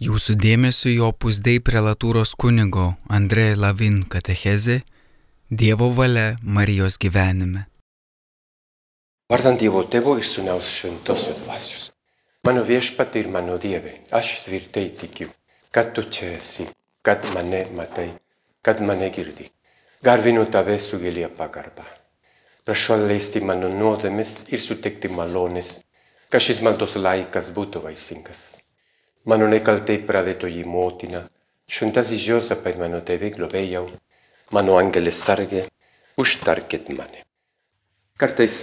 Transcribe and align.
Jūsų 0.00 0.32
dėmesio 0.40 0.88
jo 0.88 1.08
pusdei 1.12 1.58
prelatūros 1.60 2.30
kunigo 2.42 2.86
Andrei 3.16 3.52
Lavin 3.52 3.98
katechezė 4.08 4.78
Dievo 5.62 5.90
valia 5.98 6.38
Marijos 6.40 6.94
gyvenime. 7.02 7.66
Vardant 9.28 9.60
Dievo 9.60 9.82
tėvo 9.92 10.14
ir 10.16 10.24
sūnaus 10.24 10.70
šventosios 10.72 11.42
dvasios. 11.42 11.82
Mano 12.48 12.62
viešpat 12.64 13.18
ir 13.20 13.28
mano 13.34 13.58
Dieve, 13.60 13.92
aš 14.16 14.30
tvirtai 14.46 14.86
tikiu, 15.02 15.28
kad 15.70 15.92
tu 15.92 16.06
čia 16.08 16.30
esi, 16.38 16.64
kad 17.04 17.28
mane 17.34 17.66
matai, 17.76 18.08
kad 18.64 18.80
mane 18.80 19.10
girdi. 19.12 19.50
Garbinu 20.00 20.46
tave 20.48 20.78
su 20.80 20.96
gilia 21.04 21.28
pagarba. 21.28 21.84
Prašau 22.64 22.96
atleisti 22.96 23.44
mano 23.44 23.68
nuodėmes 23.68 24.32
ir 24.48 24.64
suteikti 24.64 25.12
malonės, 25.12 25.76
kad 26.32 26.40
šis 26.48 26.64
maldos 26.64 26.96
laikas 26.96 27.52
būtų 27.52 27.84
vaisingas. 27.84 28.48
Mano 29.30 29.46
nekaltai 29.46 30.00
pradėtoji 30.02 30.64
motina, 30.66 31.20
šventasis 31.70 32.24
Josaphat 32.26 32.78
mano 32.80 32.98
tėvė 33.06 33.28
globėjau, 33.36 33.84
mano 34.56 34.78
angelis 34.80 35.20
sargė, 35.22 35.60
užtarkit 36.18 36.88
mane. 36.96 37.20
Kartais 38.18 38.56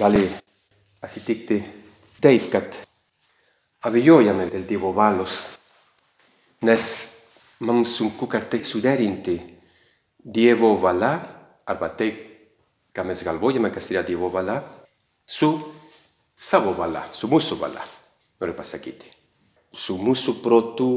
gali 0.00 0.24
atsitikti 1.06 1.60
taip, 2.24 2.48
kad 2.50 2.74
abejojame 3.86 4.48
dėl 4.50 4.64
Dievo 4.72 4.90
valios, 4.96 5.44
nes 6.66 6.88
mums 7.62 7.94
sunku 8.00 8.26
kartais 8.34 8.66
suderinti 8.72 9.36
Dievo 10.40 10.72
valia 10.88 11.12
arba 11.70 11.92
taip, 12.02 12.18
ką 12.90 13.06
mes 13.12 13.22
galvojame, 13.30 13.70
kas 13.70 13.92
yra 13.94 14.02
Dievo 14.10 14.32
valia, 14.34 14.58
su 15.22 15.54
savo 16.50 16.74
valia, 16.82 17.06
su 17.14 17.30
mūsų 17.30 17.62
valia, 17.62 17.86
noriu 18.42 18.58
pasakyti 18.58 19.19
su 19.72 19.96
mūsų 19.98 20.40
protu, 20.42 20.90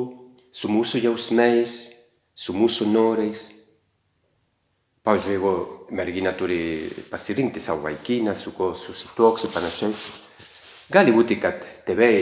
su 0.53 0.69
mūsų 0.69 1.03
jausmais, 1.03 1.75
su 2.33 2.53
mūsų 2.53 2.87
norais. 2.89 3.47
Pavyzdžiui, 5.03 5.33
jeigu 5.35 5.53
mergina 5.91 6.31
turi 6.37 6.87
pasirinkti 7.11 7.59
savo 7.59 7.83
vaikiną, 7.89 8.35
su 8.35 8.53
kuo 8.55 8.71
susituoks 8.79 9.43
ir 9.43 9.51
panašiai, 9.53 9.97
gali 10.93 11.11
būti, 11.11 11.37
kad 11.43 11.65
tėvai 11.87 12.15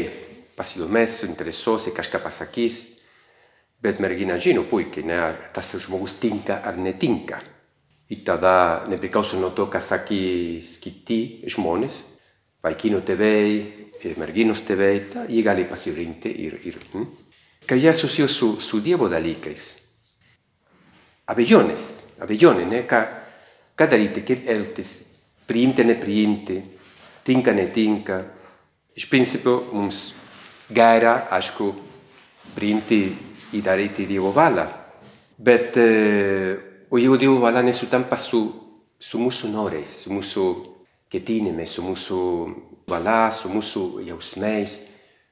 pasidomės, 0.58 1.20
suinteresuos 1.22 1.88
ir 1.88 1.96
kažką 1.98 2.24
pasakys, 2.24 2.82
bet 3.82 4.02
mergina 4.02 4.38
žino 4.42 4.66
puikiai, 4.70 5.06
ne, 5.08 5.18
ar 5.30 5.38
tas 5.54 5.72
žmogus 5.86 6.18
tinka 6.22 6.60
ar 6.66 6.78
netinka. 6.78 7.42
Ir 8.12 8.26
tada, 8.28 8.84
nepriklauso 8.92 9.40
nuo 9.40 9.54
to, 9.56 9.70
ką 9.72 9.80
sakys 9.80 10.76
kiti 10.84 11.46
žmonės, 11.54 12.02
vaikino 12.64 13.02
tėvai, 13.06 14.16
merginos 14.18 14.64
tėvai, 14.66 14.94
jie 15.30 15.44
gali 15.46 15.66
pasirinkti 15.70 16.32
ir, 16.46 16.58
ir 16.66 16.78
hm? 16.94 17.08
kad 17.68 17.78
jie 17.78 17.94
susijęs 17.94 18.36
su, 18.38 18.52
su 18.62 18.82
Dievo 18.82 19.10
dalykais. 19.10 19.70
Abejonės, 21.32 21.88
abejonė, 22.22 22.66
ne? 22.68 22.82
Ką, 22.90 23.02
ką 23.78 23.88
daryti, 23.90 24.24
kaip 24.28 24.50
elgtis, 24.50 24.96
priimti, 25.48 25.86
nepriimti, 25.86 26.58
tinka, 27.28 27.54
netinka. 27.56 28.22
Iš 28.98 29.08
principo 29.08 29.60
mums 29.72 30.12
gera, 30.74 31.28
aišku, 31.32 31.70
priimti 32.56 33.02
ir 33.54 33.64
daryti 33.64 34.08
Dievo 34.10 34.34
valią. 34.36 34.68
Bet, 35.42 35.78
eh, 35.78 36.58
o 36.90 36.98
jeigu 36.98 37.18
Dievo 37.18 37.40
valia 37.40 37.64
nesutampa 37.64 38.18
su, 38.18 38.44
su 39.00 39.20
mūsų 39.20 39.50
norais, 39.54 40.02
su 40.04 40.12
mūsų 40.14 40.46
ketinimais, 41.12 41.74
su 41.76 41.84
mūsų 41.86 42.20
valia, 42.90 43.30
su 43.36 43.52
mūsų 43.52 43.86
jausmais. 44.08 44.80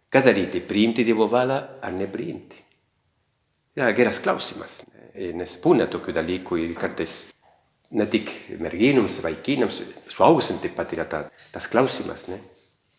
Ką 0.10 0.24
daryti, 0.26 0.62
priimti 0.66 1.06
Dievo 1.06 1.28
valią 1.30 1.60
ar 1.86 1.94
nepriimti? 1.94 2.64
Yra 3.78 3.92
geras 3.96 4.18
klausimas, 4.20 4.80
nes 5.14 5.52
būna 5.64 5.86
tokių 5.88 6.16
dalykų 6.18 6.58
ir 6.64 6.72
kartais 6.76 7.30
ne 7.92 8.06
tik 8.10 8.32
merginoms, 8.60 9.20
vaikinams, 9.24 9.82
suaugusiam 10.12 10.60
taip 10.62 10.76
pat 10.78 10.94
yra 10.98 11.06
ta, 11.10 11.22
tas 11.54 11.70
klausimas. 11.70 12.26
Ne? 12.30 12.42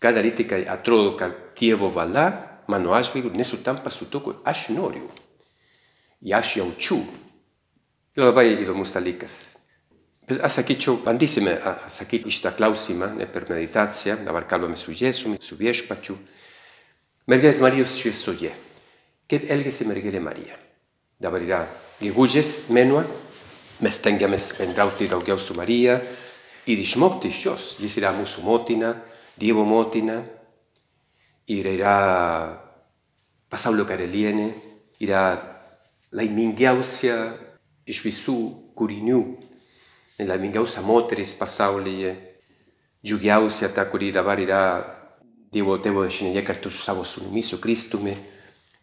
Ką 0.01 0.15
daryti, 0.17 0.47
kai 0.49 0.63
atrodo, 0.65 1.17
kad 1.19 1.35
Dievo 1.59 1.91
valia 1.93 2.31
mano 2.71 2.95
atžvilgiu 2.97 3.35
nesutampa 3.37 3.91
su 3.91 4.07
to, 4.09 4.23
ko 4.25 4.35
aš 4.45 4.71
noriu. 4.73 5.11
Ir 6.23 6.37
aš 6.39 6.57
jaučiu. 6.61 7.03
Tai 8.15 8.31
labai 8.31 8.47
įdomus 8.55 8.95
dalykas. 8.97 9.60
Aš 10.31 10.61
sakyčiau, 10.61 11.01
bandysime 11.03 11.57
atsakyti 11.59 12.31
į 12.31 12.35
šitą 12.37 12.53
klausimą 12.55 13.09
ne, 13.17 13.27
per 13.27 13.49
meditaciją, 13.51 14.21
dabar 14.23 14.45
kalbame 14.47 14.77
su 14.79 14.95
Jėzumi, 14.95 15.41
su 15.43 15.59
viešpačiu. 15.59 16.15
Mergelės 17.27 17.59
Marijos 17.59 17.97
šviesoje. 17.99 18.53
Kaip 19.31 19.51
elgėsi 19.51 19.89
mergelė 19.91 20.21
Marija? 20.23 20.55
Dabar 21.19 21.43
yra 21.43 21.59
gegužės 21.99 22.71
mėnuo, 22.71 23.03
mes 23.83 23.99
tengiamės 24.05 24.53
bendrauti 24.61 25.11
daugiau 25.11 25.39
su 25.39 25.59
Marija 25.59 25.99
ir 26.71 26.79
išmokti 26.79 27.35
iš 27.35 27.43
jos. 27.49 27.67
Jis 27.83 27.99
yra 27.99 28.15
mūsų 28.15 28.47
motina, 28.47 28.95
Dievo 29.41 29.67
motina 29.67 30.21
ir 31.51 31.67
yra 31.75 31.99
pasaulio 33.51 33.87
karalienė, 33.89 34.51
yra 35.03 35.27
laimingiausia 36.15 37.17
iš 37.91 38.05
visų 38.07 38.41
kūrinių 38.79 39.23
laimingiausia 40.29 40.83
moteris 40.83 41.35
pasaulyje, 41.39 42.15
džiugiausia 43.05 43.71
ta, 43.75 43.87
kuri 43.91 44.13
dabar 44.13 44.41
yra 44.41 44.63
Dievo 45.51 45.75
tėvo 45.83 46.05
dešinėje 46.07 46.45
kartu 46.47 46.71
su 46.71 46.79
savo 46.79 47.03
sūnumi, 47.03 47.43
su 47.43 47.57
Kristumi, 47.59 48.13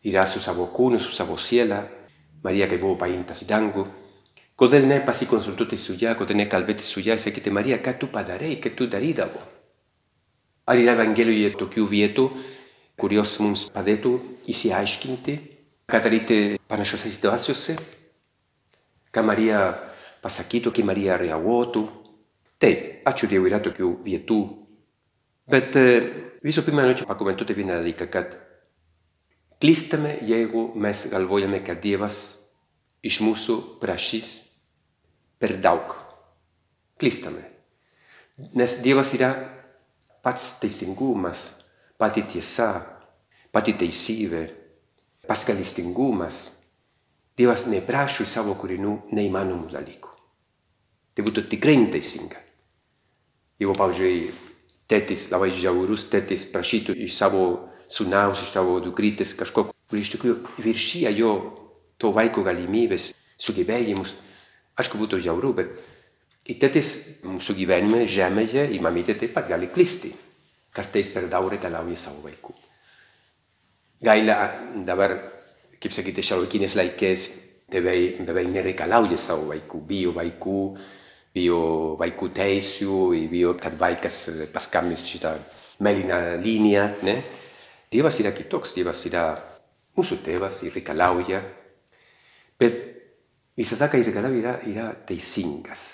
yra 0.04 0.26
su 0.28 0.42
savo 0.44 0.66
kūnu, 0.76 1.00
su 1.00 1.14
savo 1.16 1.38
siela, 1.40 1.86
Marija 2.44 2.68
che 2.68 2.78
buvo 2.78 2.98
paimta 3.00 3.38
į 3.40 3.48
dangų. 3.48 3.86
Kodėl 4.58 4.88
nepasikonsultuoti 4.90 5.78
su 5.80 5.96
ją, 6.00 6.14
kodėl 6.20 6.42
nekalbėti 6.42 6.84
su 6.84 7.02
ją, 7.06 7.16
sakyti, 7.22 7.54
Marija, 7.54 7.78
ką 7.84 7.94
tu 8.02 8.10
padarei, 8.12 8.58
ką 8.62 8.74
tu 8.76 8.88
darydavo? 8.92 9.42
Ar 10.68 10.80
yra 10.82 10.98
Evangelijoje 10.98 11.54
tokių 11.60 11.86
vietų, 11.88 12.26
kurios 13.00 13.38
mums 13.40 13.68
padėtų 13.72 14.14
įsiaiškinti, 14.52 15.38
ką 15.88 16.02
daryti 16.04 16.40
panašiose 16.68 17.14
situacijose? 17.14 17.78
Ką 19.14 19.24
Marija 19.24 19.62
pasakytų, 20.24 20.74
kai 20.76 20.86
Marija 20.88 21.18
reaguotų. 21.22 21.84
Taip, 22.62 23.04
ačiū 23.08 23.30
Dievui 23.30 23.52
yra 23.52 23.60
tokių 23.64 23.92
vietų. 24.06 24.40
Bet 25.48 25.78
visų 26.44 26.64
pirma, 26.66 26.84
norėčiau 26.84 27.08
pakomentuoti 27.08 27.56
vieną 27.56 27.78
dalyką, 27.80 28.08
kad 28.12 28.34
klystame, 29.62 30.18
jeigu 30.28 30.72
mes 30.76 31.06
galvojame, 31.12 31.62
kad 31.66 31.80
Dievas 31.84 32.18
iš 33.06 33.22
mūsų 33.24 33.60
prašys 33.82 34.34
per 35.40 35.58
daug. 35.62 35.96
Klystame. 36.98 37.46
Nes 38.58 38.78
Dievas 38.84 39.14
yra 39.18 39.32
pats 40.26 40.58
teisingumas, 40.62 41.48
pati 41.98 42.26
tiesa, 42.30 42.82
pati 43.54 43.74
teisybė, 43.78 44.44
pats 45.30 45.46
gailestingumas. 45.48 46.57
Dievas 47.38 47.68
neprašo 47.70 48.26
iš 48.26 48.34
savo 48.34 48.56
kūrinių 48.58 48.94
neįmanomų 49.14 49.70
dalykų. 49.76 50.14
Tai 51.14 51.26
būtų 51.26 51.44
tikrai 51.52 51.76
neteisinga. 51.78 52.40
Jeigu, 53.62 53.74
pavyzdžiui, 53.78 54.32
tėtis, 54.90 55.28
labai 55.34 55.52
žiaurus 55.54 56.08
tėtis 56.12 56.48
prašytų 56.54 56.96
iš 57.06 57.16
savo 57.18 57.44
sūnaus, 57.94 58.42
iš 58.42 58.54
savo 58.56 58.80
dukrytės 58.82 59.36
kažko, 59.38 59.68
kur 59.70 60.00
iš 60.02 60.16
tikrųjų 60.16 60.38
viršyja 60.66 61.14
jo 61.18 61.34
to 62.02 62.12
vaiko 62.14 62.44
galimybės, 62.46 63.12
sugebėjimus, 63.42 64.16
aišku, 64.78 65.00
būtų 65.02 65.22
žiauru, 65.26 65.54
bet 65.58 65.78
į 66.50 66.58
tėtis 66.62 66.92
mūsų 67.26 67.58
gyvenime 67.58 68.06
žemėje, 68.10 68.68
į 68.74 68.82
mamytę 68.82 69.18
taip 69.18 69.34
pat 69.38 69.50
gali 69.50 69.70
klisti. 69.74 70.14
Kartais 70.74 71.10
per 71.10 71.26
daug 71.32 71.48
reikalauja 71.50 71.98
savo 71.98 72.22
vaikų. 72.26 72.54
Gaila 74.06 74.36
dabar 74.86 75.16
kaip 75.82 75.94
sakyti, 75.94 76.26
šiuolaikinės 76.26 76.78
laikės 76.80 77.28
tėvai 77.72 77.98
beveik 78.24 78.50
nereikalauja 78.54 79.18
savo 79.20 79.50
vaikų, 79.52 79.82
bijo 79.90 80.14
vaikų, 80.16 80.62
bijo 81.36 81.60
vaikų 82.00 82.30
teisių, 82.38 83.00
bijo, 83.32 83.54
kad 83.62 83.78
vaikas 83.80 84.24
paskambins 84.54 85.04
šitą 85.06 85.36
mėlyną 85.84 86.22
liniją. 86.42 86.88
Ne? 87.06 87.20
Dievas 87.92 88.18
yra 88.24 88.34
kitoks, 88.36 88.74
Dievas 88.78 89.04
yra 89.10 89.30
mūsų 89.98 90.20
tėvas 90.26 90.62
ir 90.66 90.74
reikalauja, 90.78 91.42
bet 92.60 92.80
visada, 93.58 93.90
kai 93.92 94.04
reikalauja, 94.06 94.42
yra, 94.42 94.56
yra 94.70 94.90
teisingas. 95.08 95.88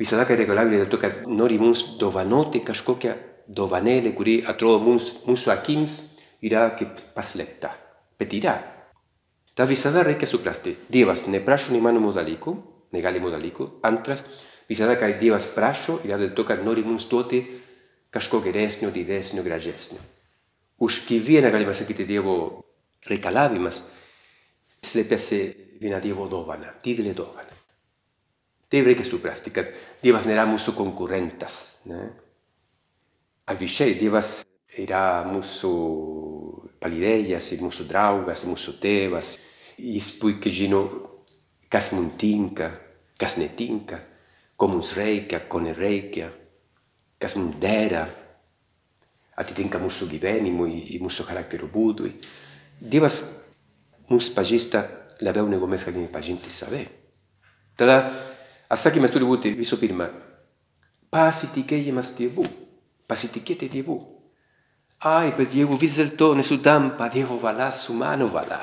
Visada, 0.00 0.26
kai 0.26 0.38
reikalauja 0.40 0.80
dėl 0.82 0.90
to, 0.90 0.98
kad 0.98 1.26
nori 1.30 1.58
mums 1.60 1.84
dovanoti 2.00 2.62
kažkokią 2.66 3.14
dovanėlę, 3.52 4.14
kuri 4.16 4.40
atrodo 4.48 4.80
mums, 4.82 5.12
mūsų 5.26 5.52
akims 5.54 5.98
yra 6.42 6.70
kaip 6.78 7.00
paslėpta, 7.16 7.72
bet 8.18 8.34
yra. 8.38 8.56
Ta 9.54 9.66
visada 9.68 10.04
reikia 10.06 10.28
suprasti. 10.28 10.74
Dievas 10.88 11.26
neprašo 11.28 11.74
neįmanomų 11.74 12.12
dalykų, 12.16 12.54
negalimų 12.96 13.32
dalykų. 13.34 13.68
Antras, 13.84 14.24
visada, 14.68 14.96
kai 15.00 15.14
Dievas 15.20 15.46
prašo, 15.52 15.98
yra 16.06 16.18
dėl 16.20 16.32
to, 16.36 16.46
kad 16.48 16.64
nori 16.64 16.84
mums 16.86 17.08
duoti 17.10 17.42
kažko 18.12 18.40
geresnio, 18.44 18.90
didesnio, 18.92 19.44
gražesnio. 19.44 20.00
Už 20.82 21.02
kiekvieną 21.08 21.52
galima 21.52 21.74
sakyti 21.76 22.08
Dievo 22.08 22.36
reikalavimas 23.08 23.82
slėpėsi 24.82 25.42
viena 25.82 26.00
Dievo 26.02 26.28
dovana, 26.30 26.72
didelė 26.84 27.14
dovana. 27.16 27.60
Tai 28.72 28.80
reikia 28.86 29.04
suprasti, 29.04 29.52
kad 29.52 29.68
Dievas 30.02 30.24
nėra 30.26 30.46
mūsų 30.48 30.72
konkurentas. 30.78 31.58
Ne? 31.90 32.06
Atvirkščiai, 33.52 33.98
Dievas 34.00 34.38
yra 34.80 35.24
mūsų 35.28 35.72
palydėjas, 36.80 37.52
mūsų 37.60 37.86
draugas, 37.90 38.46
mūsų 38.48 38.76
tėvas. 38.80 39.36
Jis 39.78 40.12
puikiai 40.20 40.54
žino, 40.54 40.82
kas 41.72 41.90
mums 41.92 42.16
tinka, 42.20 42.70
kas 43.18 43.36
netinka, 43.40 43.98
ko 44.56 44.68
mums 44.68 44.92
reikia, 44.96 45.42
ko 45.48 45.60
nereikia, 45.64 46.30
kas 47.20 47.36
mums 47.38 47.56
dera, 47.60 48.06
atitinka 49.36 49.80
mūsų 49.80 50.08
gyvenimui, 50.12 50.98
mūsų 51.02 51.26
charakterio 51.28 51.68
būdui. 51.72 52.12
Dievas 52.80 53.22
mums 54.10 54.28
pažįsta 54.34 54.84
labiau 55.22 55.48
negu 55.48 55.68
mes 55.70 55.84
galime 55.86 56.10
pažinti 56.12 56.50
save. 56.50 56.84
Tada 57.78 58.12
atsakymas 58.72 59.12
turi 59.14 59.28
būti 59.28 59.54
visų 59.56 59.78
pirma 59.80 60.10
pasitikėjimas 61.12 62.14
Dievu, 62.16 62.44
pasitikėti 63.08 63.68
Dievu. 63.72 64.11
Ai, 65.02 65.32
bet 65.34 65.50
jeigu 65.50 65.74
vis 65.80 65.96
dėlto 65.98 66.30
nesutampa 66.38 67.08
Dievo 67.10 67.34
valia 67.42 67.72
su 67.74 67.94
mano 67.98 68.28
valia 68.30 68.60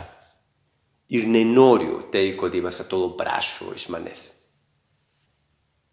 ir 1.11 1.25
nenoriu 1.27 1.97
tai, 2.13 2.35
ko 2.39 2.47
Dievas 2.47 2.79
a 2.79 2.85
todo 2.87 3.09
braccio 3.17 3.73
iš 3.75 3.89
manęs. 3.91 4.21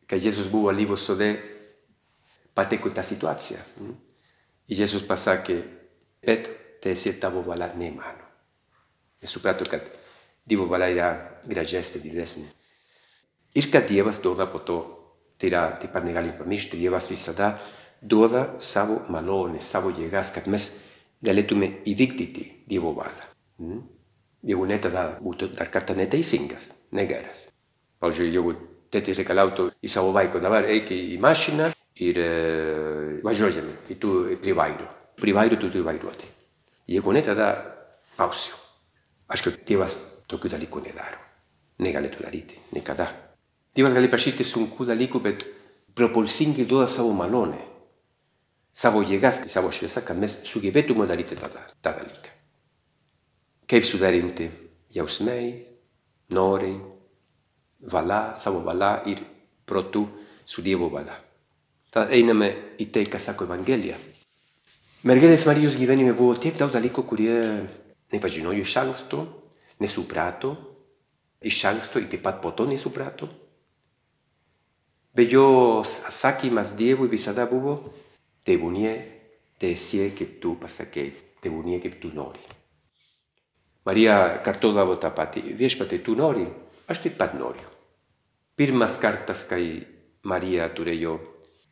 Kai 0.06 0.20
Jėzus 0.22 0.46
buvo 0.52 0.70
alyvos 0.70 1.02
sode, 1.02 1.32
pateko 2.54 2.93
tą 2.94 3.02
situaciją. 3.02 3.58
Ir 4.70 4.82
Jėzus 4.84 5.06
pasakė, 5.08 5.56
bet 6.22 6.46
teesie 6.84 7.16
tavo 7.19 7.43
valia, 7.43 7.72
ne 7.75 7.90
mano. 7.90 8.28
E 9.19 9.26
suprato 9.26 9.66
kad 9.66 9.88
Dievo 10.46 10.69
valia 10.70 10.93
yra 10.94 11.08
gražesnė, 11.43 12.04
didesnė. 12.04 12.46
Ir 13.58 13.66
kad 13.72 13.88
Dievas 13.88 14.22
duoda 14.22 14.46
po 14.46 14.62
to, 14.62 14.78
tai 15.40 15.50
yra, 15.50 15.64
taip 15.81 15.90
pat 15.96 16.06
negalim 16.06 16.37
pamiršti, 16.38 16.78
Dievas 16.78 17.10
visada 17.10 17.56
duoda 18.02 18.56
savo 18.58 19.00
malonę, 19.12 19.60
savo 19.60 19.90
jėgas, 19.94 20.32
kad 20.34 20.46
mes 20.50 20.70
galėtume 21.25 21.70
įvykdyti 21.88 22.46
Dievo 22.69 22.93
valią. 22.96 23.28
Mm? 23.62 23.82
Jeigu 24.46 24.66
ne, 24.69 24.78
tada 24.82 25.06
būtų 25.22 25.50
dar 25.56 25.70
kartą 25.72 25.96
neteisingas, 25.98 26.70
negeras. 26.94 27.46
Pavyzdžiui, 28.02 28.32
jeigu 28.34 28.54
tėtis 28.94 29.19
reikalautų 29.19 29.70
į 29.82 29.90
savo 29.90 30.12
vaiką, 30.14 30.43
dabar 30.43 30.69
eik 30.70 30.93
į 30.94 31.16
mašiną 31.22 31.70
ir 32.04 32.20
e, 32.20 32.28
važiuojame, 33.26 33.75
ir 33.90 34.00
tu 34.02 34.12
prie 34.43 34.54
vairo. 34.54 34.87
Prie 35.16 35.34
vairo 35.34 35.56
tu 35.56 35.70
turi 35.70 35.84
vairuoti. 35.87 36.28
Jeigu 36.93 37.14
ne, 37.16 37.22
tada 37.26 37.48
pausiu. 38.19 38.54
Aišku, 39.32 39.56
Dievas 39.66 39.96
tokių 40.31 40.52
dalykų 40.52 40.84
nedaro. 40.84 41.19
Negalėtų 41.82 42.22
daryti, 42.22 42.60
niekada. 42.76 43.08
Dievas 43.76 43.96
gali 43.96 44.10
prašyti 44.12 44.46
sunkių 44.46 44.87
dalykų, 44.93 45.22
bet 45.25 45.43
propulsingai 45.96 46.69
duoda 46.69 46.87
savo 46.93 47.10
malonę 47.16 47.58
savo 48.76 49.00
jėgas, 49.06 49.44
savo 49.49 49.70
šviesą, 49.73 50.02
kad 50.05 50.19
mes 50.20 50.37
sugebėtume 50.44 51.06
daryti 51.08 51.38
tą, 51.38 51.49
tą 51.81 51.93
dalyką. 51.96 52.34
Kaip 53.67 53.87
sudarinti 53.88 54.50
jausmai, 54.94 55.64
norai, 56.37 56.75
valia, 57.93 58.20
savo 58.38 58.61
valia 58.67 59.00
ir 59.08 59.23
protų 59.67 60.05
su 60.46 60.62
Dievo 60.62 60.90
valia. 60.93 61.17
Tad 61.90 62.12
einame 62.12 62.50
į 62.78 62.90
tai, 62.93 63.06
ką 63.08 63.19
sako 63.23 63.49
Evangelija. 63.49 63.96
Mergelės 65.06 65.46
Marijos 65.49 65.79
gyvenime 65.79 66.12
buvo 66.19 66.37
tiek 66.38 66.56
daug 66.58 66.72
dalykų, 66.75 67.02
kurie 67.08 67.34
nepažinojo 68.12 68.62
iš 68.62 68.76
anksto, 68.82 69.25
nesuprato, 69.81 70.52
iš 71.40 71.64
anksto 71.70 72.02
ir 72.02 72.08
taip 72.12 72.25
pat 72.26 72.43
po 72.43 72.52
to 72.52 72.67
nesuprato. 72.69 73.29
Bet 75.17 75.32
jos 75.32 76.02
atsakymas 76.05 76.75
Dievui 76.76 77.08
visada 77.08 77.46
buvo 77.49 77.79
tebūnie 78.46 78.93
teesie 79.60 80.10
kaip 80.16 80.38
tu 80.43 80.54
pasakei, 80.60 81.12
tebūnie 81.43 81.81
kaip 81.82 81.98
tu 82.02 82.12
nori. 82.14 82.43
Marija 83.87 84.43
kartodavo 84.44 84.96
tą 84.98 85.12
patį, 85.14 85.43
viešpatai 85.58 86.00
tu 86.02 86.16
nori, 86.19 86.46
aš 86.90 87.04
taip 87.04 87.16
pat 87.20 87.37
noriu. 87.38 87.69
Pirmas 88.56 88.96
kartas, 88.98 89.44
kai 89.46 89.84
Marija 90.26 90.66
turėjo 90.75 91.14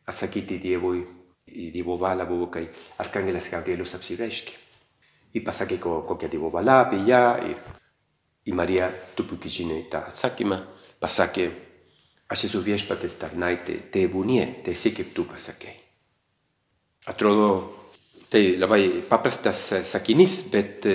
atsakyti 0.07 0.59
Dievui, 0.61 1.01
į 1.49 1.71
Dievo 1.73 1.97
valią 1.99 2.27
buvo, 2.29 2.47
kai 2.53 2.67
Arkangelas 3.03 3.49
Gabrielis 3.51 3.95
apsireiškė. 3.97 4.57
Ir 5.35 5.43
pasakė 5.43 5.79
kokia 5.83 6.29
Dievo 6.31 6.51
valia 6.53 6.79
apie 6.85 7.01
ją 7.09 7.23
ir, 7.51 7.57
ir 8.47 8.55
Marija, 8.55 8.91
tu 9.15 9.27
puikiai 9.27 9.57
žinai 9.59 9.81
tą 9.91 10.05
atsakymą, 10.11 10.61
pasakė, 11.03 11.49
aš 12.31 12.47
esu 12.49 12.63
viešpatės 12.63 13.19
tarnaitė, 13.19 13.81
tebūnie, 13.91 14.45
teesie 14.63 14.95
kaip 14.95 15.11
tu 15.17 15.27
pasakei. 15.27 15.84
Atrodo, 17.05 17.49
tai 18.29 18.57
labai 18.57 19.03
paprastas 19.05 19.59
sakinys, 19.85 20.49
bet 20.49 20.87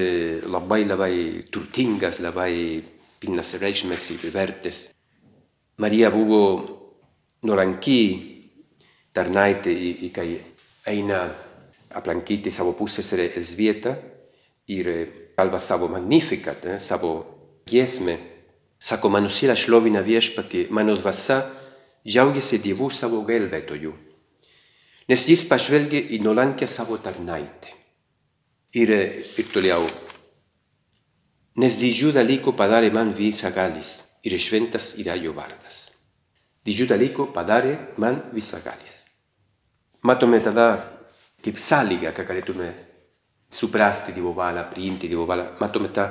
labai 0.51 0.83
labai 0.83 1.47
turtingas, 1.55 2.19
labai 2.19 2.83
pilnas 3.23 3.55
reikšmės 3.63 4.09
ir 4.17 4.25
vertės. 4.35 4.81
Marija 5.79 6.11
buvo 6.11 6.41
nuolanki 7.47 8.01
tarnaitė, 9.15 9.77
kai 10.11 10.29
eina 10.91 11.23
aplankyti 11.95 12.51
savo 12.51 12.75
pusseserę 12.75 13.31
Elzbietą 13.39 13.95
ir 14.67 14.91
kalba 15.39 15.63
savo 15.63 15.87
magnificat, 15.89 16.67
eh, 16.67 16.79
savo 16.83 17.15
giesmę. 17.71 18.19
Sako, 18.81 19.15
mano 19.15 19.31
siela 19.31 19.55
šlovina 19.55 20.03
viešpatį, 20.03 20.67
mano 20.71 20.97
dvasia 20.97 21.45
džiaugiasi 22.03 22.59
Dievu 22.59 22.91
savo 22.91 23.23
gelbėtoju 23.23 24.10
nes 25.09 25.27
jis 25.29 25.45
pažvelgė 25.49 26.03
į 26.17 26.21
nuolankę 26.25 26.69
savo 26.69 26.99
tarnaitę. 27.03 27.77
Ir, 28.77 28.91
ir 29.41 29.47
toliau, 29.51 29.87
nes 31.59 31.79
didžių 31.81 32.13
dalykų 32.15 32.55
padarė 32.55 32.93
man 32.95 33.11
visagalis 33.17 33.97
ir 34.23 34.37
šventas 34.39 34.93
yra 35.01 35.17
jo 35.19 35.33
vardas. 35.35 35.89
Didžių 36.67 36.87
dalykų 36.93 37.31
padarė 37.35 37.77
man 37.99 38.21
visagalis. 38.35 39.01
Matome 40.07 40.41
tada 40.45 40.69
kaip 41.45 41.59
sąlygą, 41.59 42.13
kad 42.15 42.29
galėtume 42.29 42.71
suprasti 43.51 44.13
Dievo 44.13 44.33
valią, 44.37 44.67
priimti 44.71 45.09
Dievo 45.09 45.27
valią, 45.27 45.57
matome 45.61 45.89
tą 45.89 46.11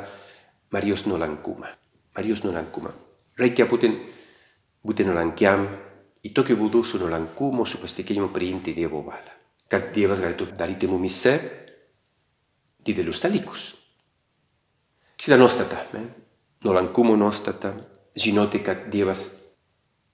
Marijos 0.73 1.05
nuolankumą. 1.05 1.69
Marijos 2.17 2.43
nuolankumą. 2.43 2.91
Reikia 3.39 3.65
būtent 3.69 4.01
būti 4.85 5.05
nuolankiam 5.07 5.67
I 6.23 6.33
tokiu 6.35 6.57
būdu 6.59 6.83
su 6.83 6.99
nuolankumu, 6.99 7.65
su 7.65 7.79
pasitikėjimu 7.79 8.29
priimti 8.35 8.73
Dievo 8.75 9.01
valią. 9.05 9.35
Kad 9.69 9.91
Dievas 9.95 10.19
galėtų 10.19 10.49
daryti 10.57 10.89
mumise 10.89 11.35
didelius 12.85 13.21
dalykus. 13.23 13.69
Šitą 15.19 15.37
nuostatą, 15.39 15.79
ne? 15.93 16.05
nuolankumo 16.63 17.15
nuostatą, 17.15 17.73
žinoti, 18.15 18.63
kad 18.63 18.87
Dievas 18.91 19.27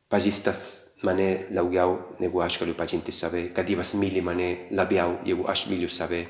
pažįstas 0.10 0.66
mane 1.06 1.48
daugiau 1.54 1.98
negu 2.20 2.42
aš 2.42 2.60
galiu 2.62 2.76
pažinti 2.78 3.14
save, 3.14 3.50
kad 3.54 3.66
Dievas 3.66 3.94
myli 3.94 4.22
mane 4.22 4.50
labiau 4.72 5.20
negu 5.26 5.46
aš 5.50 5.68
myliu 5.70 5.90
save, 5.90 6.26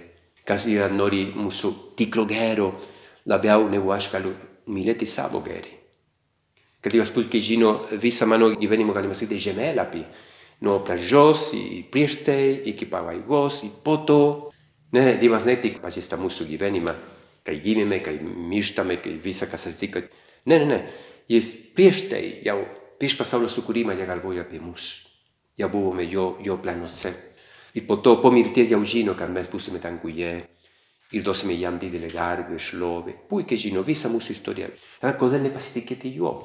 kad 0.45 0.63
Dievas 0.63 0.91
nori 0.95 1.25
mūsų 1.35 1.71
tikro 1.99 2.25
gero 2.29 2.71
labiau 3.25 3.67
negu 3.71 3.91
aš 3.91 4.11
galiu 4.11 4.35
mylėti 4.67 5.07
savo 5.07 5.41
geri. 5.43 5.71
Kad 6.85 6.93
Dievas 6.93 7.09
puikiai 7.09 7.41
žino 7.41 7.69
visą 7.97 8.27
mano 8.29 8.51
gyvenimo, 8.53 8.93
galima 8.93 9.15
sakyti, 9.17 9.39
žemėlapį. 9.41 10.03
Nuo 10.61 10.75
pradžios 10.85 11.47
į 11.57 11.79
prieš 11.89 12.19
tai, 12.27 12.41
iki 12.69 12.85
pabaigos, 12.91 13.63
į 13.65 13.69
po 13.81 13.95
to. 14.05 14.17
Ne, 14.93 15.15
Dievas 15.17 15.47
ne 15.49 15.55
tik 15.57 15.79
pažįsta 15.81 16.19
mūsų 16.21 16.45
gyvenimą, 16.51 16.91
kai 17.41 17.55
gimėme, 17.63 17.97
kai 18.05 18.19
mirštame, 18.21 18.99
kai 19.01 19.15
visa 19.23 19.47
kas 19.49 19.65
atsitinka. 19.65 20.03
Ne, 20.45 20.59
ne, 20.61 20.67
ne. 20.69 20.77
Jis 21.33 21.49
prieš 21.73 22.03
tai, 22.11 22.19
jau 22.45 22.59
prieš 22.99 23.15
pasaulio 23.17 23.49
sukūrimą, 23.49 23.95
jau 23.97 24.05
galvoja 24.11 24.43
apie 24.45 24.61
mus. 24.61 24.85
Jau 25.57 25.71
buvome 25.73 26.05
jo, 26.05 26.35
jo 26.45 26.59
planuose. 26.61 27.15
Ir 27.73 27.87
po 27.89 27.97
to, 27.97 28.19
po 28.21 28.29
mirties 28.29 28.69
jau 28.75 28.83
žino, 28.85 29.15
kad 29.17 29.33
mes 29.33 29.49
būsime 29.49 29.81
danguje. 29.81 30.35
Ir 31.17 31.25
duosime 31.25 31.57
jam 31.57 31.81
didelę 31.81 32.13
garbę, 32.13 32.61
šlovę. 32.61 33.17
Puikiai 33.25 33.63
žino 33.65 33.81
visą 33.89 34.13
mūsų 34.13 34.37
istoriją. 34.37 34.69
Kodėl 35.17 35.49
nepasitikėti 35.49 36.13
juo? 36.13 36.35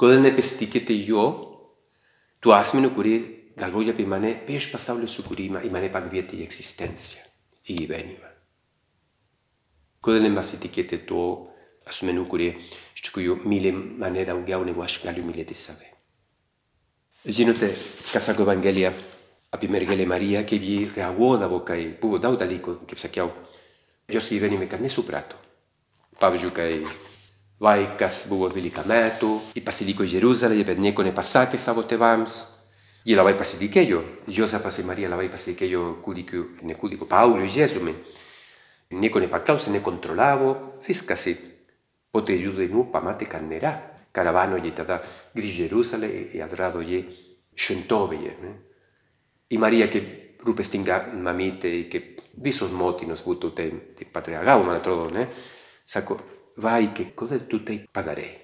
Kodėl 0.00 0.22
nepasitikėte 0.24 0.94
juo, 0.96 1.26
tuo 2.40 2.54
asmeniu, 2.56 2.88
kurį 2.96 3.14
galvoja 3.60 3.92
apie 3.92 4.06
mane 4.08 4.32
prieš 4.46 4.70
pasaulio 4.72 5.08
sukūrimą 5.10 5.60
ir 5.66 5.74
mane 5.74 5.90
pakvietė 5.92 6.38
į 6.38 6.46
egzistenciją, 6.46 7.26
į 7.68 7.76
gyvenimą. 7.82 8.30
Kodėl 10.00 10.24
nepasitikėte 10.30 11.02
tuo 11.04 11.26
asmeniu, 11.90 12.24
kurie 12.30 12.54
iš 12.96 13.04
tikrųjų 13.10 13.42
myli 13.44 13.74
mane 13.76 14.24
daugiau 14.28 14.64
negu 14.64 14.80
aš 14.86 15.02
galiu 15.04 15.26
mylėti 15.26 15.58
save. 15.58 15.90
Žinote, 17.28 17.68
ką 17.68 18.24
sako 18.24 18.46
Evangelija 18.46 18.94
apie 19.52 19.68
mergelę 19.68 20.06
Mariją, 20.08 20.40
kaip 20.48 20.64
ji 20.64 20.78
reaguodavo, 20.94 21.60
kai 21.68 21.90
buvo 22.00 22.16
daug 22.22 22.38
dalykų, 22.40 22.78
kaip 22.88 23.02
sakiau, 23.02 23.28
jos 24.08 24.32
gyvenime, 24.32 24.70
kad 24.70 24.80
nesuprato. 24.80 25.36
pavyzdžiui, 26.20 26.52
kai 26.52 26.70
vaikas 27.60 28.24
buvo 28.30 28.48
12 28.48 28.86
metų, 28.88 29.30
jį 29.56 29.62
pasiliko 29.64 30.06
Jeruzalėje, 30.08 30.64
bet 30.70 30.80
nieko 30.80 31.04
nepasakė 31.04 31.60
savo 31.60 31.84
tėvams. 31.84 32.40
Jie 33.04 33.16
labai 33.16 33.32
pasitikėjo, 33.36 34.00
Jozapas 34.28 34.78
ir 34.80 34.88
Marija 34.88 35.08
labai 35.08 35.28
pasitikėjo 35.32 35.84
kūdikiu, 36.04 36.42
ne 36.68 36.76
kūdikiu, 36.76 37.08
Pauliu, 37.08 37.46
Jėzumi. 37.48 37.94
Nieko 39.00 39.22
nepaklausė, 39.22 39.72
nekontrolavo, 39.76 40.50
viskas. 40.84 41.28
Po 42.10 42.24
trijų 42.26 42.56
dienų 42.58 42.88
pamatė, 42.92 43.28
kad 43.30 43.44
nėra. 43.46 43.76
Karavano 44.12 44.58
jie 44.58 44.72
tada 44.74 44.98
grįžė 45.36 45.68
Jeruzalę 45.68 46.08
ir 46.34 46.42
atrado 46.42 46.80
jį 46.82 47.04
šventovėje. 47.54 48.32
Ne? 48.42 48.56
Ir 49.54 49.62
Marija, 49.62 49.86
kaip 49.92 50.42
rūpestinga 50.42 50.98
mamytė, 51.14 51.70
kaip 51.92 52.18
visos 52.42 52.72
motinos 52.74 53.22
būtų 53.22 53.52
taip, 53.54 53.78
taip 53.98 54.10
patriargal, 54.12 54.64
man 54.66 54.80
atrodo, 54.80 55.06
ne? 55.14 55.28
sako, 55.86 56.18
vai, 56.60 56.92
che 56.92 57.14
cosa 57.14 57.38
tu 57.38 57.62
tai 57.64 57.80
padarei? 57.90 58.36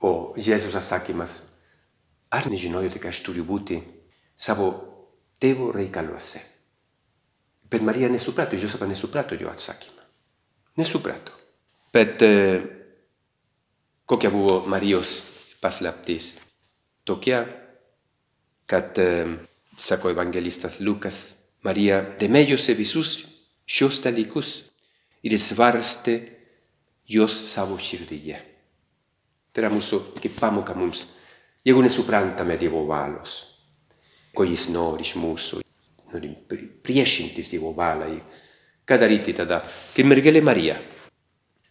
O 0.00 0.34
Jėzus 0.36 0.76
atsakymas, 0.78 1.40
ar 2.30 2.46
nežinojote, 2.52 3.00
kad 3.00 3.14
aš 3.14 3.22
turiu 3.26 3.46
būti 3.48 3.80
savo 4.36 4.68
tėvo 5.40 5.70
reikaluose? 5.74 6.42
Bet 7.70 7.82
Marija 7.82 8.08
nesuprato, 8.12 8.56
Jozapas 8.56 8.88
nesuprato 8.88 9.34
jo 9.34 9.50
atsakymą. 9.50 10.04
Nesuprato. 10.78 11.32
Bet 11.92 12.22
eh, 12.22 12.62
kokia 14.06 14.30
buvo 14.30 14.60
Marijos 14.70 15.16
paslaptis? 15.60 16.36
Tokia, 17.08 17.42
kad, 18.70 18.98
eh, 19.00 19.34
sako 19.76 20.10
evangelistas 20.10 20.80
Lukas, 20.80 21.34
Marija 21.64 22.02
demėjosi 22.20 22.76
visus 22.78 23.16
šios 23.66 23.98
dalykus 24.04 24.52
ir 25.26 25.34
svarstė 25.40 26.35
jos 27.08 27.34
savo 27.52 27.78
širdyje. 27.78 28.38
Tai 29.52 29.64
yra 29.64 29.70
mūsų 29.72 30.00
kaip 30.18 30.34
pamoka 30.40 30.74
mums. 30.76 31.06
Jeigu 31.66 31.82
nesuprantame 31.82 32.58
Dievo 32.60 32.84
valios, 32.86 33.38
ko 34.36 34.44
jis 34.46 34.68
nori 34.70 35.06
iš 35.06 35.16
mūsų, 35.18 35.62
nori 36.12 36.32
priešintis 36.86 37.50
Dievo 37.54 37.72
valiai, 37.74 38.20
ką 38.86 38.98
daryti 39.00 39.34
tada? 39.34 39.62
Kaip 39.94 40.06
mergelė 40.06 40.42
Marija. 40.44 40.76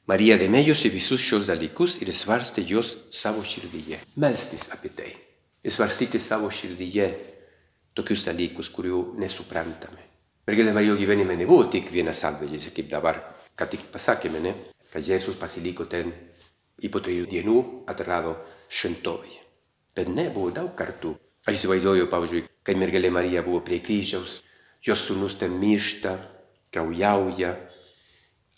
Marija 0.06 0.36
dėmėjosi 0.38 0.92
visus 0.94 1.24
šios 1.24 1.48
dalykus 1.50 2.00
ir 2.04 2.12
svarstė 2.14 2.66
jos 2.68 2.96
savo 3.10 3.42
širdyje. 3.46 4.02
Melstis 4.22 4.68
apie 4.76 4.92
tai. 4.94 5.14
Svarstyti 5.66 6.20
savo 6.22 6.52
širdyje 6.54 7.08
tokius 7.98 8.28
dalykus, 8.28 8.70
kurių 8.70 9.16
nesuprantame. 9.22 10.04
Mergelė 10.46 10.76
Marija 10.76 11.00
gyvenime 11.00 11.38
nebuvo 11.40 11.66
tik 11.74 11.90
viena 11.90 12.14
salvė, 12.14 12.52
kaip 12.76 12.92
dabar, 12.92 13.24
ką 13.58 13.70
tik 13.72 13.88
pasakėme, 13.94 14.44
ne? 14.44 14.54
Kad 14.96 15.04
Jėzus 15.04 15.36
pasiliko 15.36 15.84
ten 15.92 16.14
į 16.80 16.88
po 16.88 17.02
trijų 17.04 17.26
dienų 17.28 17.56
atrado 17.92 18.38
šventovėje. 18.72 19.42
Bet 19.96 20.08
ne, 20.08 20.30
buvo 20.32 20.54
daug 20.56 20.70
kartų. 20.80 21.12
Aš 21.44 21.58
įsivaizduoju, 21.58 22.08
pavyzdžiui, 22.12 22.46
kai 22.64 22.78
mergelė 22.80 23.12
Marija 23.12 23.44
buvo 23.44 23.60
prie 23.66 23.82
kryžiaus, 23.84 24.38
jos 24.88 25.04
sūnus 25.04 25.36
ten 25.42 25.58
miršta, 25.60 26.14
kraujauja. 26.72 27.52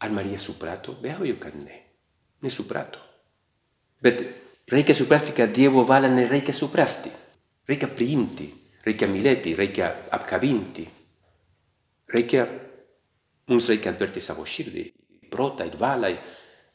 Ar 0.06 0.14
Marija 0.14 0.38
suprato? 0.38 0.94
Be 1.02 1.16
abejo, 1.16 1.40
kad 1.42 1.58
ne. 1.58 1.82
Nesuprato. 2.46 3.02
Bet 4.06 4.22
reikia 4.70 4.94
suprasti, 4.94 5.34
kad 5.34 5.50
Dievo 5.58 5.82
valią 5.90 6.14
nereikia 6.14 6.54
suprasti. 6.54 7.10
Reikia 7.68 7.90
priimti, 7.90 8.52
reikia 8.86 9.10
mylėti, 9.10 9.58
reikia 9.58 9.90
apkabinti. 10.14 10.86
Reikia, 12.14 12.46
mums 13.50 13.74
reikia 13.74 13.96
atverti 13.98 14.22
savo 14.22 14.46
širdį 14.46 14.86
protą 15.38 15.70
ir 15.70 15.78
valią, 15.80 16.12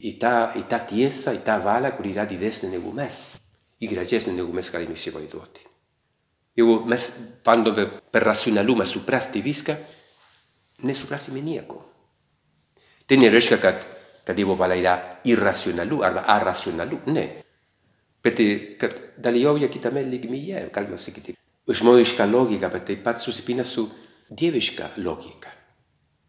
į 0.03 0.15
tą, 0.19 0.33
į 0.59 0.63
tą 0.71 0.79
tiesą, 0.89 1.35
į 1.35 1.43
tą 1.45 1.59
valią, 1.63 1.93
kuri 1.97 2.15
yra 2.15 2.25
didesnė 2.29 2.71
negu 2.73 2.95
mes. 2.95 3.21
Ir 3.83 3.91
gražesnė 3.91 4.33
negu 4.39 4.55
mes 4.55 4.71
galime 4.71 4.95
įsivaizduoti. 4.95 5.67
Jeigu 6.55 6.83
mes 6.87 7.07
bandome 7.45 7.87
per 8.13 8.23
racionalumą 8.27 8.85
suprasti 8.85 9.41
viską, 9.41 9.75
nesuprasime 10.87 11.41
nieko. 11.41 11.79
Tai 13.09 13.17
nereiškia, 13.19 13.57
kad, 13.59 13.81
kad 14.23 14.37
Dievo 14.37 14.55
valia 14.55 14.79
yra 14.79 14.93
irracionalu 15.27 16.03
arba 16.05 16.27
arracionalu. 16.35 17.01
Ne. 17.11 17.25
Bet 18.23 18.39
kad 18.79 18.95
dalyvauja 19.19 19.67
kitame 19.67 20.05
lygmenyje, 20.07 20.69
galima 20.73 20.97
sakyti. 20.97 21.35
Žmogiška 21.67 22.27
logika, 22.27 22.69
bet 22.71 22.85
taip 22.87 23.03
pat 23.03 23.23
susipina 23.23 23.63
su 23.63 23.87
dieviška 24.29 24.93
logika, 25.03 25.51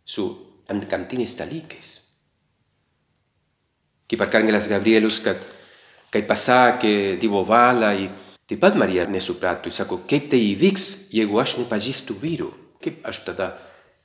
su 0.06 0.26
antgamtiniais 0.70 1.36
dalykais. 1.38 2.03
Kaip 4.11 4.20
arkangelas 4.20 4.68
Gabrielius, 4.68 5.20
kad 5.25 5.40
kai 6.12 6.23
pasakė 6.28 7.16
Dievo 7.20 7.42
valią, 7.49 8.08
taip 8.49 8.61
pat 8.61 8.76
Marija 8.78 9.06
nesuprato. 9.11 9.70
Jis 9.70 9.80
sako, 9.80 10.02
kaip 10.08 10.28
tai 10.32 10.42
įvyks, 10.52 10.88
jeigu 11.14 11.40
aš 11.40 11.56
nepažįstu 11.62 12.16
vyrų? 12.20 12.50
Kaip 12.84 13.06
aš 13.08 13.23
tada 13.26 13.54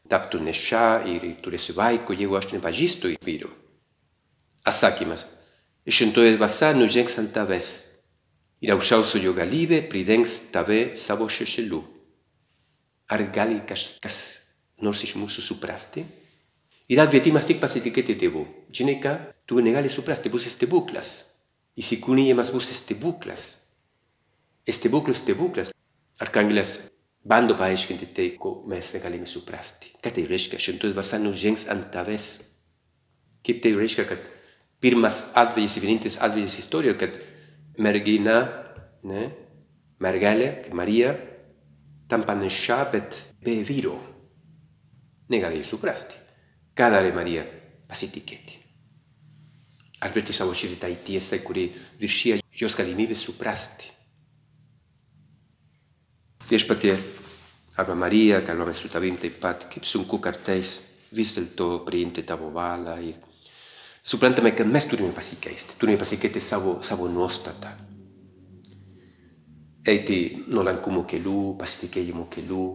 taptų 0.10 0.40
nešia 0.46 1.04
ir 1.12 1.28
turėsiu 1.44 1.76
vaiko, 1.78 2.16
jeigu 2.16 2.40
aš 2.40 2.54
nepažįstu 2.56 3.14
vyrų? 3.26 3.52
Atsakymas. 4.70 5.28
Šventoji 5.90 6.36
dvasia 6.38 6.74
nužengs 6.76 7.16
ant 7.18 7.32
tavęs 7.34 7.70
ir 8.62 8.74
aukščiausiojo 8.76 9.34
galybė 9.34 9.82
pridengs 9.90 10.36
tave 10.54 10.96
savo 11.00 11.28
šešėliu. 11.32 11.80
Ar 13.10 13.24
gali 13.34 13.58
kažkas 13.66 14.18
nors 14.86 15.02
iš 15.04 15.16
mūsų 15.18 15.44
suprasti? 15.44 16.04
Yra 16.90 17.06
kvietimas 17.06 17.46
tik 17.46 17.60
pasitikėti 17.62 18.16
Dievu. 18.18 18.48
Žinai 18.74 18.96
ką, 19.04 19.12
tu 19.46 19.62
negali 19.62 19.92
suprasti, 19.94 20.32
bus 20.34 20.48
stebuklas. 20.50 21.12
Įsikūnijimas 21.78 22.50
bus 22.50 22.72
stebuklas. 22.74 23.44
Stebuklų 24.70 25.14
stebuklas. 25.18 25.70
Arkangelas 26.20 26.80
bando 27.30 27.54
paaiškinti 27.60 28.08
tai, 28.16 28.26
ko 28.42 28.64
mes 28.70 28.90
negalime 28.96 29.30
suprasti. 29.30 29.94
Ką 30.02 30.12
tai 30.16 30.26
reiškia? 30.30 30.58
Šventoji 30.62 30.96
dvasia 30.96 31.20
nužengs 31.22 31.68
ant 31.70 31.92
tavęs. 31.94 32.28
Kaip 33.46 33.62
tai 33.64 33.76
reiškia, 33.78 34.06
kad 34.10 34.26
pirmas 34.82 35.28
atvejis, 35.38 35.78
vienintelis 35.84 36.18
atvejis 36.26 36.58
istorijoje, 36.64 36.98
kad 37.04 37.20
mergina, 37.78 38.40
ne, 39.06 39.28
mergelė, 40.02 40.50
Marija, 40.74 41.14
tampa 42.10 42.34
nešia, 42.34 42.82
bet 42.92 43.20
be 43.46 43.60
vyro. 43.68 43.94
Negalėjai 45.30 45.70
suprasti. 45.70 46.18
Cadere 46.80 47.12
Maria 47.12 47.44
pasitikėti. 47.90 48.56
Atverti 50.00 50.32
savo 50.32 50.54
širdį 50.56 50.78
tai 50.80 50.94
tiesai, 51.04 51.42
kuri 51.44 51.66
viršyja 52.00 52.38
jos 52.56 52.78
galimybės 52.80 53.26
suprasti. 53.28 53.90
Viešpatie 56.50 56.94
arba 57.76 57.96
Marija, 58.00 58.40
kalbame 58.48 58.74
su 58.74 58.88
tavim 58.90 59.20
taip 59.20 59.36
pat, 59.44 59.68
kaip 59.70 59.84
sunku 59.86 60.22
kartais 60.24 60.80
vis 61.12 61.36
dėlto 61.36 61.84
priimti 61.86 62.24
tavo 62.24 62.50
valią 62.56 62.96
ir 63.10 63.20
suprantame, 64.04 64.56
kad 64.56 64.68
mes 64.72 64.88
turime 64.88 65.12
pasikeisti, 65.16 65.76
turime 65.78 66.00
pasikeisti 66.00 66.42
savo, 66.42 66.80
savo 66.82 67.12
nuostatą. 67.12 67.76
Eiti 69.84 70.20
nuolankumo 70.48 71.04
kelių, 71.12 71.56
pasitikėjimo 71.60 72.28
kelių, 72.32 72.66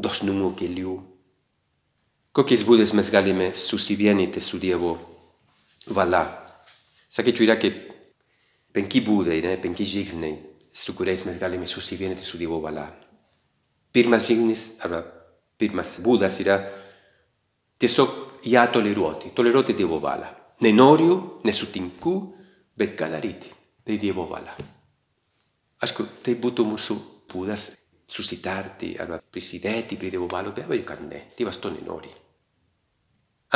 dosnumo 0.00 0.52
kelių. 0.58 1.11
Kokiais 2.32 2.62
būdais 2.64 2.94
mes 2.96 3.10
galime 3.12 3.50
susivienyti 3.52 4.40
su 4.40 4.56
Dievo 4.56 4.94
valia? 5.92 6.22
Sakyčiau, 7.12 7.44
yra 7.44 7.58
kaip 7.60 7.74
penki 8.72 9.02
būdai, 9.04 9.42
ne, 9.44 9.58
penki 9.60 9.84
žingsniai, 9.84 10.38
su 10.72 10.94
kuriais 10.96 11.26
mes 11.28 11.36
galime 11.36 11.68
susivienyti 11.68 12.24
su 12.24 12.40
Dievo 12.40 12.62
valia. 12.64 12.86
Pirmas 13.92 14.24
žingsnis 14.24 14.62
arba 14.80 15.02
pirmas 15.60 15.98
būdas 16.00 16.40
yra 16.40 16.56
tiesiog 17.76 18.40
ją 18.48 18.64
toleruoti, 18.72 19.34
toleruoti 19.36 19.76
Dievo 19.76 20.00
valią. 20.00 20.32
Nenoriu, 20.64 21.18
nesutinku, 21.44 22.16
bet 22.78 22.96
ką 22.96 23.10
daryti? 23.12 23.52
Tai 23.84 24.00
Dievo 24.00 24.24
valia. 24.30 24.56
Aišku, 25.84 26.08
tai 26.24 26.38
būtų 26.40 26.64
mūsų 26.64 26.96
būdas 27.28 27.74
suscitarti 28.12 28.92
arba 29.00 29.18
prisidėti 29.18 29.96
prie 29.96 30.10
Dievo 30.12 30.28
valios, 30.30 30.54
be 30.56 30.66
abejo, 30.66 30.84
kad 30.84 31.00
ne. 31.06 31.24
Dievas 31.36 31.58
to 31.62 31.72
nenori. 31.72 32.12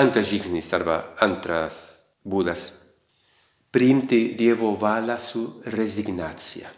Antras 0.00 0.28
žingsnis 0.28 0.72
arba 0.76 1.16
antras 1.24 1.78
būdas- 2.24 2.70
priimti 3.74 4.34
Dievo 4.36 4.74
valią 4.80 5.18
su 5.20 5.62
rezignacija. 5.66 6.68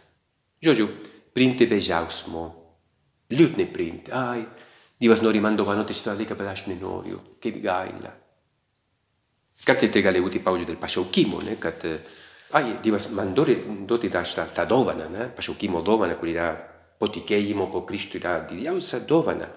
Žodžiu, 0.63 0.89
priimti 1.33 1.67
be 1.67 1.79
džiaugsmo, 1.79 2.45
liūdnai 3.31 3.73
priimti. 3.73 4.11
Ai, 4.13 4.47
Dievas 4.99 5.23
nori 5.23 5.41
man 5.41 5.57
dovanoti 5.57 5.95
šitą 5.95 6.17
dalyką, 6.17 6.35
bet 6.37 6.49
aš 6.49 6.67
nenoriu, 6.67 7.21
kaip 7.41 7.63
gaila. 7.63 8.11
Kartais 9.65 9.91
tai 9.91 10.03
gali 10.03 10.21
būti 10.21 10.43
pavyzdžiui 10.43 10.67
dėl 10.67 10.79
pašaukimo, 10.79 11.43
ne, 11.43 11.55
kad 11.57 11.85
ai, 12.53 12.79
Dievas 12.83 13.09
man 13.11 13.35
dori 13.35 13.55
duoti 13.87 14.11
tą, 14.11 14.23
tą 14.55 14.67
dovaną, 14.67 15.09
ne, 15.11 15.29
pašaukimo 15.37 15.83
dovaną, 15.83 16.17
kur 16.19 16.29
yra 16.29 16.49
po 16.99 17.09
tikėjimo, 17.15 17.69
po 17.73 17.85
Kristų 17.87 18.21
yra 18.21 18.39
didžiausia 18.49 19.01
dovana. 19.07 19.49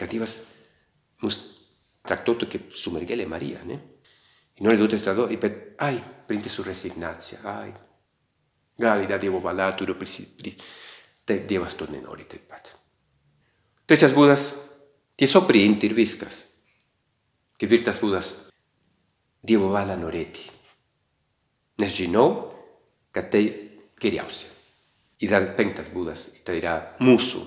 Kad 0.00 0.10
Dievas 0.10 0.38
mus 1.22 1.38
traktuotų 2.08 2.48
kaip 2.50 2.76
su 2.76 2.92
mergelė 2.94 3.26
Marija. 3.30 3.62
Ne? 3.68 3.78
I 4.58 4.64
nori 4.64 4.78
tutte 4.80 4.98
stato, 5.00 5.28
e 5.28 5.38
per, 5.38 5.74
ai, 5.84 6.00
prende 6.26 6.48
su 6.48 6.62
resignazia, 6.62 7.40
ai. 7.44 7.72
Gali 8.76 9.06
da 9.06 9.18
Dievo 9.18 9.40
valaturo, 9.40 9.96
te 11.24 11.44
Dievo 11.46 11.68
sto 11.68 11.86
nenori 11.88 12.26
te 12.26 12.38
pat. 12.38 12.72
Trećas 13.86 14.12
budas, 14.12 14.54
ti 15.14 15.26
so 15.26 15.46
priintir 15.46 15.94
viskas. 15.94 16.46
Che 17.56 17.66
virtas 17.66 18.00
budas, 18.00 18.34
Dievo 19.40 19.68
vala 19.68 19.96
noreti. 19.96 20.50
Nes 21.78 21.94
ginou, 21.94 22.52
ka 23.10 23.22
te 23.22 23.42
kiriausia. 23.98 24.51
I 25.22 25.28
dar 25.30 25.52
penktas 25.54 25.92
budas, 25.94 26.26
i 26.34 26.42
te 26.42 26.56
dirà 26.56 26.96
musu, 26.98 27.42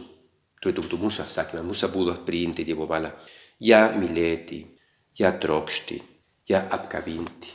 tu 0.62 0.72
tu 0.72 0.82
tu 0.88 0.98
musa 0.98 1.26
sakma, 1.26 1.62
musa 1.62 1.90
budas 1.92 2.22
priinti 2.24 2.64
Dievo 2.64 2.88
vala. 2.88 3.12
Ja 3.60 3.90
mileti, 3.92 4.64
ja 5.20 5.32
trokšti, 5.32 6.02
ja 6.48 6.68
apkavinti. 6.72 7.52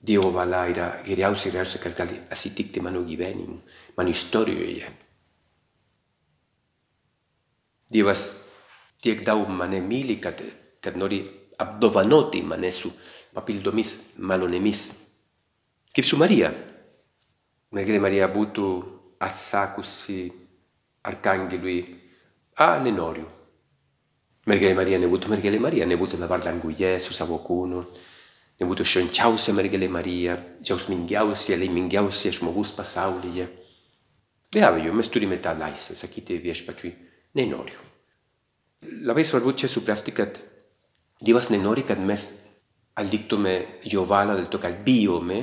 Dievo 0.00 0.30
vala 0.32 0.64
ira 0.66 0.88
kiriausia 1.04 1.52
reausia 1.52 1.80
kasgali 1.80 2.20
asitikti 2.30 2.80
manu 2.80 3.04
givenim, 3.04 3.60
manu 3.96 4.10
istorioje. 4.10 4.90
Dievas 7.90 8.36
tiek 9.02 9.24
daug 9.26 9.48
mane 9.48 9.80
myli, 9.80 10.20
kad, 10.20 10.42
kad 10.80 10.96
nori 10.96 11.20
apdovanoti 11.58 12.42
mane 12.42 12.72
su 12.72 12.90
papildomis 13.34 14.16
malonėmis. 14.18 14.88
Kaip 15.94 16.06
su 16.06 16.18
Marija. 16.18 16.50
Mergelė 17.74 18.00
Marija 18.02 18.26
būtų 18.30 18.66
atsakusi 19.20 20.30
arkangelui, 21.06 21.78
a, 22.56 22.78
nenoriu. 22.84 23.26
Mergelė 24.48 24.74
Marija 24.78 24.98
nebūtų 25.02 25.30
Mergelė 25.30 25.60
Marija, 25.60 25.86
nebūtų 25.88 26.18
dabar 26.20 26.40
danguje 26.44 26.94
su 27.04 27.14
savo 27.16 27.38
kūnu, 27.44 27.82
nebūtų 28.62 28.86
švenčiausia 28.92 29.52
Mergelė 29.56 29.90
Marija, 29.92 30.38
džiausmingiausia, 30.64 31.58
laimingiausia 31.60 32.32
žmogus 32.36 32.72
pasaulyje. 32.76 33.46
Be 34.50 34.64
abejo, 34.66 34.94
mes 34.96 35.12
turime 35.12 35.38
tą 35.38 35.52
laisvę 35.58 35.94
sakyti 35.94 36.40
viešpačiui, 36.42 36.94
nenoriu. 37.38 37.84
Labai 39.06 39.22
svarbu 39.28 39.52
čia 39.52 39.68
suprasti, 39.68 40.16
kad 40.16 40.40
Dievas 41.20 41.50
nenori, 41.52 41.84
kad 41.84 42.00
mes 42.00 42.22
atliktume 42.96 43.52
jo 43.84 44.06
valią 44.08 44.38
dėl 44.38 44.48
to, 44.48 44.58
kad 44.62 44.78
bijome, 44.86 45.42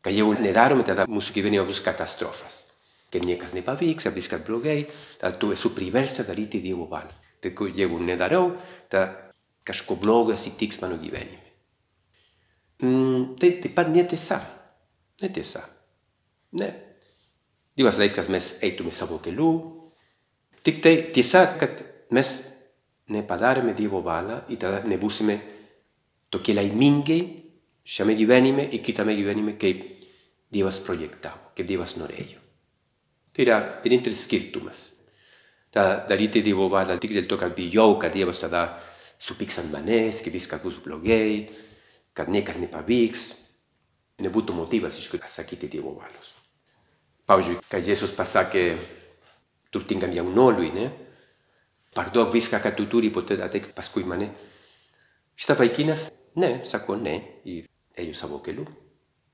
kad 0.00 0.16
jeigu 0.16 0.38
nedarome, 0.40 0.86
tada 0.88 1.04
mūsų 1.04 1.36
gyvenime 1.36 1.66
bus 1.68 1.82
katastrofas. 1.84 2.62
Kad 3.10 3.26
niekas 3.26 3.54
nepavyks, 3.56 4.06
ar 4.06 4.14
viskas 4.14 4.44
blogai, 4.46 4.84
tada 5.18 5.34
tu 5.38 5.50
esi 5.52 5.70
priversta 5.74 6.22
daryti 6.26 6.60
Dievo 6.62 6.86
valią. 6.90 7.16
Tai 7.40 7.70
jeigu 7.74 7.98
nedarau, 7.98 8.52
tada 8.88 9.32
kažko 9.66 9.96
blogo 9.96 10.32
atsitiks 10.32 10.80
mano 10.82 10.98
gyvenime. 11.00 11.50
Mm, 12.82 13.36
tai 13.40 13.50
taip 13.60 13.74
pat 13.74 13.90
netiesa. 13.92 14.40
Netiesa. 15.22 15.64
Ne. 16.52 16.70
Dievas 17.76 17.98
leis, 18.00 18.12
kad 18.12 18.30
mes 18.32 18.54
eitume 18.62 18.92
savo 18.92 19.18
keliu. 19.24 19.50
Tik 20.62 20.80
tai 20.84 20.94
tiesa, 21.14 21.44
kad 21.60 21.82
mes 22.14 22.32
nepadarėme 23.10 23.74
Dievo 23.76 24.02
valią 24.06 24.42
ir 24.48 24.60
tada 24.60 24.82
nebūsime 24.86 25.38
tokie 26.30 26.54
laimingi 26.54 27.20
šiame 27.84 28.14
gyvenime 28.18 28.68
ir 28.70 28.84
kitame 28.84 29.16
gyvenime, 29.18 29.56
kaip 29.58 29.82
Dievas 30.50 30.80
projektavo, 30.82 31.52
kaip 31.56 31.66
Dievas 31.68 31.96
norėjo. 31.98 32.40
Yra 33.40 33.58
vienintelis 33.84 34.24
skirtumas. 34.26 34.90
Ta 35.72 36.04
daryti 36.08 36.42
Dievo 36.44 36.66
valią 36.72 36.98
tik 37.00 37.14
dėl 37.14 37.28
to, 37.30 37.38
kad 37.40 37.54
bijau, 37.56 37.94
kad 38.02 38.12
Dievas 38.12 38.42
tada 38.42 38.64
supyks 39.20 39.60
ant 39.62 39.70
manęs, 39.72 40.20
kad 40.24 40.34
viskas 40.34 40.62
bus 40.64 40.80
blogai, 40.82 41.48
kad 42.16 42.28
niekas 42.28 42.58
nepavyks. 42.60 43.26
Nebūtų 44.20 44.52
motyvas 44.52 44.98
iš 45.00 45.08
kur 45.08 45.22
atsakyti 45.24 45.70
Dievo 45.72 45.94
valios. 45.96 46.34
Pavyzdžiui, 47.30 47.60
kai 47.70 47.80
Jėzus 47.86 48.12
pasakė 48.16 48.64
turtingam 49.72 50.12
jaunuoliui, 50.12 50.72
ne? 50.76 50.90
Parduok 51.94 52.34
viską, 52.34 52.60
ką 52.62 52.74
tu 52.76 52.90
turi, 52.90 53.10
po 53.14 53.22
to 53.22 53.38
ateik 53.40 53.70
paskui 53.74 54.04
mane. 54.06 54.28
Šitas 55.40 55.58
vaikinas 55.58 56.10
Ne, 56.38 56.60
sako 56.64 56.94
ne 56.96 57.16
ir 57.44 57.66
ėjo 57.98 58.14
savo 58.14 58.38
keliu, 58.44 58.64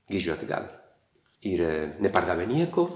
grįžo 0.09 0.33
atgal. 0.33 0.65
Ir 1.45 1.61
nepardavė 2.01 2.47
nieko. 2.49 2.87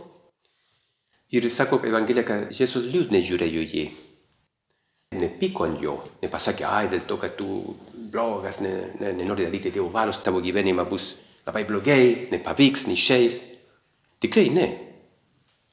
Ir 1.31 1.47
sako 1.47 1.79
Evangelija, 1.87 2.25
kad 2.27 2.49
Jėzus 2.51 2.89
liūdnai 2.91 3.21
žiūrėjo 3.23 3.61
jį. 3.63 3.85
Nepyko 5.15 5.63
ant 5.67 5.79
jo, 5.83 5.93
nepasakė, 6.23 6.65
ai, 6.67 6.89
dėl 6.91 7.05
to, 7.07 7.17
kad 7.19 7.37
tu 7.39 7.47
blogas, 8.11 8.59
ne, 8.63 8.71
ne, 8.99 9.13
nenori 9.15 9.47
daryti 9.47 9.71
Dievo 9.71 9.87
valios, 9.91 10.19
tavo 10.23 10.41
gyvenimą 10.43 10.83
bus 10.89 11.13
labai 11.47 11.63
blogai, 11.67 12.27
nepavyks, 12.31 12.85
neišeis. 12.89 13.39
Tikrai 14.23 14.49
ne. 14.51 14.67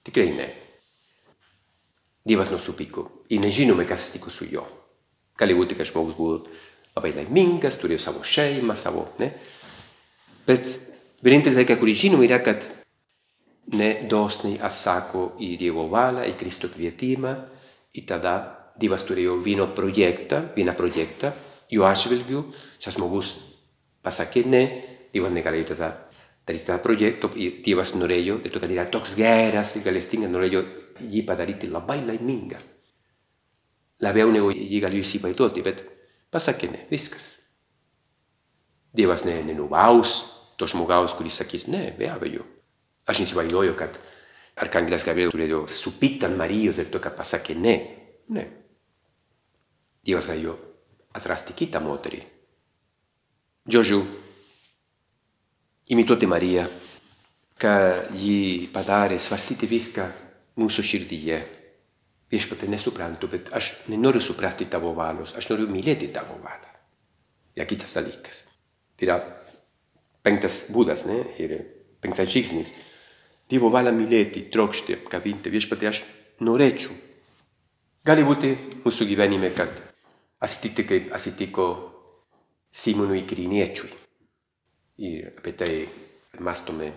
Tikrai 0.06 0.30
ne. 0.38 0.48
Dievas 2.28 2.54
nesupyko. 2.54 3.08
Ir 3.34 3.42
nežinome, 3.42 3.86
kas 3.88 4.06
atsitiko 4.06 4.30
su 4.30 4.46
juo. 4.46 4.66
Gali 5.38 5.58
būti, 5.58 5.74
kad 5.78 5.90
žmogus 5.90 6.18
buvo 6.18 6.40
labai 6.94 7.14
laimingas, 7.18 7.78
turėjo 7.82 8.02
savo 8.06 8.22
šeimą, 8.26 8.78
savo, 8.78 9.08
ne? 9.18 9.32
Bet 10.46 10.70
vienintelis 11.22 11.58
dalykas, 11.58 11.82
kurį 11.82 11.94
žinom, 12.06 12.22
yra, 12.26 12.38
kad 12.46 12.66
nedosniai 13.74 14.60
atsako 14.64 15.32
į 15.44 15.56
Dievo 15.60 15.88
valią, 15.92 16.24
į 16.28 16.36
Kristų 16.40 16.70
kvietimą, 16.74 17.34
ir 17.94 18.06
tada 18.08 18.34
Dievas 18.78 19.02
turėjo 19.04 19.36
vieną 19.42 19.68
projektą, 19.74 20.44
vieną 20.54 20.74
projektą, 20.78 21.32
jo 21.70 21.84
atžvilgiu, 21.88 22.44
šis 22.78 22.96
žmogus 22.96 23.34
pasakė 24.06 24.44
ne, 24.46 24.62
Dievas 25.12 25.34
negalėjo 25.34 25.72
tada 25.74 25.90
daryti 26.46 26.68
tą 26.68 26.78
projektą, 26.84 27.32
ir 27.36 27.60
Dievas 27.64 27.92
norėjo, 27.98 28.38
dėl 28.44 28.54
to, 28.54 28.62
kad 28.62 28.72
yra 28.72 28.86
toks 28.88 29.16
geras 29.18 29.74
ir 29.76 29.84
galestingas, 29.84 30.32
norėjo 30.32 30.64
jį 31.02 31.26
padaryti 31.28 31.68
labai 31.68 32.00
laimingą. 32.06 32.62
Labiau 34.06 34.30
negu 34.30 34.52
jį 34.54 34.78
galėjo 34.84 35.04
įsivaizduoti, 35.04 35.64
bet 35.66 35.82
Pasakė 36.30 36.68
ne, 36.68 36.82
viskas. 36.90 37.38
Dievas 38.96 39.24
ne, 39.24 39.38
nenubaus 39.48 40.20
to 40.60 40.68
žmogaus, 40.68 41.14
kuris 41.16 41.38
sakys, 41.40 41.66
ne, 41.72 41.88
be 41.96 42.08
abejo. 42.10 42.44
Aš 43.08 43.22
neįsivaizduoju, 43.22 43.74
kad 43.78 43.98
Arkangelas 44.58 45.06
Gabriel 45.06 45.32
turėjo 45.32 45.62
supykti 45.70 46.26
ant 46.28 46.36
Marijos 46.36 46.80
dėl 46.80 46.90
to, 46.92 47.00
kad 47.02 47.16
pasakė 47.16 47.56
ne. 47.56 47.76
Ne. 48.34 48.44
Dievas 50.04 50.28
galėjo 50.28 50.56
atrasti 51.16 51.56
kitą 51.56 51.80
moterį. 51.84 52.20
Žodžiu, 53.68 53.98
imituoti 55.92 56.28
Mariją, 56.28 56.64
kad 57.60 58.12
ji 58.16 58.68
padarė 58.72 59.18
svarstyti 59.20 59.68
viską 59.68 60.06
mūsų 60.58 60.84
širdyje 60.84 61.38
viešpatė 62.32 62.68
nesuprantu, 62.68 63.28
bet 63.32 63.50
aš 63.56 63.72
nenoriu 63.88 64.20
suprasti 64.24 64.68
tavo 64.68 64.92
valios, 64.96 65.34
aš 65.36 65.48
noriu 65.50 65.68
mylėti 65.70 66.10
tavo 66.12 66.36
valią. 66.44 66.72
Ja 67.56 67.66
kitas 67.66 67.96
dalykas. 67.96 68.42
Tai 68.98 69.08
yra 69.08 69.18
penktas 70.22 70.66
būdas, 70.72 71.06
ne? 71.08 71.22
Ir 71.40 71.56
penktas 72.04 72.30
žingsnis. 72.30 72.72
Dievo 73.48 73.70
valią 73.72 73.94
mylėti, 73.96 74.46
trokšti, 74.52 74.98
apkabinti, 74.98 75.52
viešpatė 75.52 75.88
aš 75.88 76.02
norėčiau. 76.44 76.92
Gali 78.04 78.24
būti 78.24 78.52
mūsų 78.84 79.06
gyvenime, 79.08 79.50
kad 79.56 79.72
atsitikti 80.44 80.84
kaip 80.88 81.10
atsitiko 81.16 81.68
Simonui 82.70 83.24
Kiriniečiui. 83.28 83.90
Ir 85.08 85.30
apie 85.32 85.52
tai 85.56 85.72
mąstome, 86.44 86.90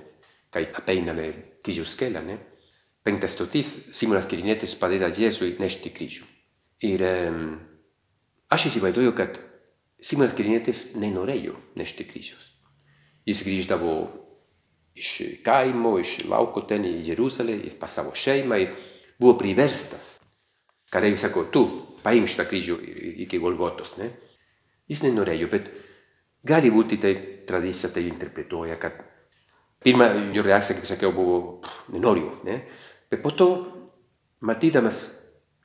kai 0.51 0.65
apeiname 0.75 1.27
kryžiaus 1.63 1.95
kelią, 1.99 2.23
ne? 2.25 2.37
penktas 3.03 3.33
stotis 3.33 3.69
Simonas 3.95 4.27
Kirinietis 4.29 4.75
padeda 4.77 5.09
Jėzui 5.09 5.55
nešti 5.61 5.91
kryžių. 5.93 6.25
Ir 6.85 7.03
um, 7.05 7.45
aš 8.51 8.67
įsivaizduoju, 8.71 9.13
kad 9.17 9.39
Simonas 10.01 10.35
Kirinietis 10.37 10.91
nenorėjo 10.97 11.55
nešti 11.77 12.05
kryžius. 12.09 12.51
Jis 13.25 13.43
grįždavo 13.45 13.95
iš 14.95 15.11
kaimo, 15.45 15.97
iš 15.99 16.21
lauko 16.29 16.65
ten 16.67 16.85
į 16.87 16.95
Jeruzalę, 17.11 17.57
pas 17.79 17.93
savo 17.95 18.15
šeimą 18.15 18.59
ir 18.61 18.73
buvo 19.19 19.37
priverstas. 19.39 20.17
Kareivis 20.91 21.23
sako, 21.23 21.45
tu 21.53 21.63
paimk 22.03 22.27
šitą 22.27 22.47
kryžių 22.49 22.77
iki 23.25 23.39
Golgotos. 23.39 23.95
Ne? 23.99 24.09
Jis 24.91 25.05
nenorėjo, 25.05 25.47
bet 25.51 25.69
gali 26.47 26.71
būti 26.73 26.99
tai 26.99 27.13
tradicija 27.47 27.91
tai 27.93 28.07
interpretuoja, 28.09 28.75
kad 28.81 28.97
pirma 29.83 30.09
jo 30.35 30.43
reakcija, 30.43 30.77
kaip 30.77 30.89
sakiau, 30.89 31.13
buvo, 31.15 31.37
nenoriu. 31.93 32.33
Ne? 32.47 32.61
Bet 33.11 33.23
po 33.23 33.31
to, 33.31 33.49
matydamas 34.43 35.05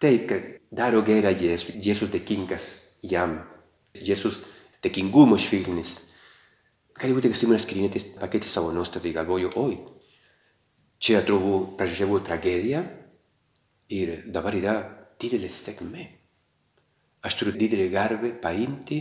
tai, 0.01 0.21
kad 0.29 0.47
daro 0.71 1.03
gerą 1.03 1.33
Jėzus, 1.35 1.75
Jėzus 1.83 2.13
dėkingas 2.13 2.69
jam, 3.03 3.41
Jėzus 3.97 4.43
dėkingumo 4.85 5.39
švilnis, 5.41 5.97
gali 7.01 7.17
būti, 7.17 7.31
kad 7.31 7.39
Simonas 7.39 7.67
Kirinietis 7.69 8.07
pakeitė 8.21 8.49
savo 8.49 8.73
nuostatą 8.75 9.09
ir 9.09 9.17
galvojo, 9.17 9.51
oi, 9.61 9.77
čia 11.03 11.21
atrodo 11.21 11.59
pražiavo 11.79 12.21
tragediją 12.25 12.83
ir 13.93 14.15
dabar 14.33 14.57
yra 14.57 14.77
didelė 15.21 15.51
sėkmė. 15.53 16.07
Aš 17.27 17.39
turiu 17.41 17.57
didelį 17.59 17.91
garbę 17.93 18.33
paimti 18.43 19.01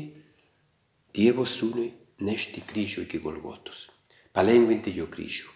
Dievo 1.16 1.46
sūnui 1.48 1.94
nešti 2.28 2.64
kryžių 2.68 3.06
iki 3.06 3.22
Golgotos, 3.24 3.86
palengvinti 4.36 4.92
jo 4.96 5.06
kryžių. 5.12 5.54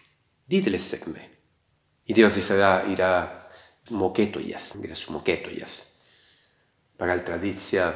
Didelė 0.49 0.80
sėkmė. 0.80 1.25
Ir 2.10 2.15
Dievas 2.15 2.38
visada 2.39 2.69
yra 2.89 3.10
mokėtojas, 3.91 4.71
yra 4.80 4.95
sumokėtojas. 4.95 5.75
Pagal 6.99 7.21
tradiciją 7.28 7.89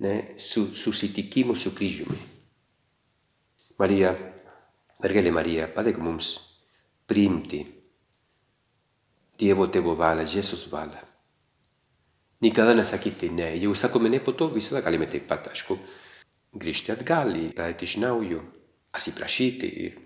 ne, 0.00 0.34
su, 0.36 0.74
susitikimu 0.74 1.54
su 1.54 1.72
kryžiumi. 1.76 2.18
Marija, 3.78 4.14
mergelė 5.02 5.32
Marija, 5.32 5.68
padėk 5.68 5.98
mums 5.98 6.38
priimti 7.06 7.66
Dievo 9.40 9.66
tėvo 9.72 9.96
valią, 9.96 10.26
Jėzus 10.28 10.68
valią. 10.68 11.00
Niekada 12.44 12.74
nesakyti 12.74 13.30
ne. 13.32 13.56
Jau 13.56 13.72
sakome 13.74 14.10
ne 14.10 14.20
po 14.20 14.32
to, 14.32 14.48
visada 14.52 14.82
galime 14.84 15.06
taip 15.08 15.24
pat, 15.28 15.48
aišku, 15.48 15.78
grįžti 16.52 16.92
atgal, 16.92 17.32
pradėti 18.92 19.06
iš 19.06 19.10
naujo, 19.10 19.66
atsiprašyti. 19.66 19.66
Ir 19.66 19.98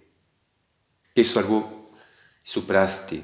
kai 1.14 1.24
svarbu 1.24 1.60
suprasti, 2.44 3.22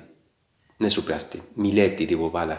nesuprasti, 0.80 1.40
mylėti 1.56 2.06
Dievo 2.06 2.30
valią, 2.30 2.56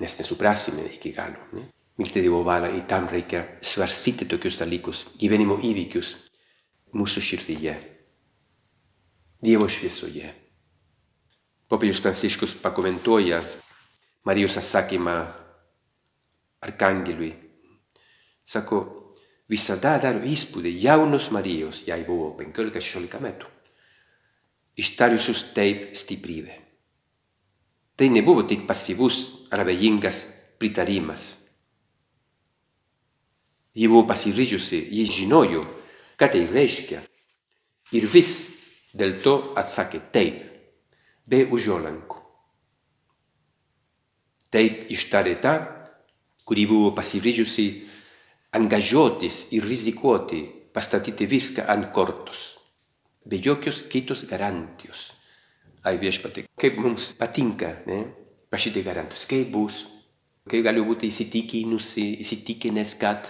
nes 0.00 0.18
nesuprasime 0.18 0.86
iki 0.94 1.12
galo. 1.12 1.40
Ne? 1.52 1.66
Mylėti 1.98 2.22
Dievo 2.22 2.42
valią 2.44 2.74
ir 2.76 2.86
tam 2.86 3.08
reikia 3.08 3.58
svarstyti 3.62 4.26
tokius 4.26 4.58
dalykus, 4.58 5.06
gyvenimo 5.18 5.58
įvykius 5.58 6.16
mūsų 6.94 7.20
širdyje, 7.20 7.74
Dievo 9.44 9.68
šviesoje. 9.68 10.34
Popiežius 11.68 12.00
Pranciškus 12.00 12.54
pakomentuoja 12.62 13.42
Marijos 14.24 14.56
atsakymą 14.56 15.16
arkangelui. 16.64 17.34
Sako, 18.44 19.03
visada 19.50 19.98
daro 20.00 20.24
įspūdį 20.24 20.72
jaunos 20.84 21.30
Marijos, 21.34 21.82
jai 21.88 22.00
buvo 22.06 22.32
15-16 22.38 23.20
metų, 23.24 23.50
ištariusius 24.80 25.46
taip 25.56 25.92
stiprybę. 25.96 26.60
Tai 27.94 28.08
nebuvo 28.10 28.42
tik 28.42 28.64
pasyvus 28.66 29.20
ar 29.54 29.62
abejingas 29.62 30.24
pritarimas. 30.58 31.36
Ji 33.74 33.86
buvo 33.90 34.06
pasiryžusi, 34.08 34.80
ji 34.90 35.04
žinojo, 35.10 35.62
ką 36.18 36.30
tai 36.30 36.44
reiškia. 36.50 37.02
Ir 37.94 38.06
vis 38.10 38.50
dėl 38.94 39.18
to 39.22 39.36
atsakė 39.58 40.00
taip 40.14 40.42
be 41.26 41.44
užuolankų. 41.50 42.20
Taip 44.54 44.90
ištarė 44.94 45.34
ta, 45.42 45.54
kuri 46.46 46.66
buvo 46.70 46.92
pasiryžusi 46.94 47.66
angažuotis 48.54 49.48
ir 49.54 49.66
rizikuoti, 49.66 50.42
pastatyti 50.74 51.26
viską 51.30 51.66
ant 51.70 51.90
kortos, 51.94 52.54
be 53.26 53.38
jokios 53.42 53.82
kitos 53.90 54.24
garantijos. 54.30 55.10
Ai 55.84 55.98
viešpatė, 56.00 56.46
kaip 56.58 56.78
mums 56.80 57.12
patinka 57.18 57.74
ne? 57.88 58.04
prašyti 58.50 58.84
garantijos, 58.86 59.26
kaip 59.28 59.50
bus, 59.52 59.82
kaip 60.48 60.64
galiu 60.64 60.84
būti 60.86 61.10
įsitikinusi, 61.10 62.06
įsitikinęs, 62.24 62.94
kad 63.00 63.28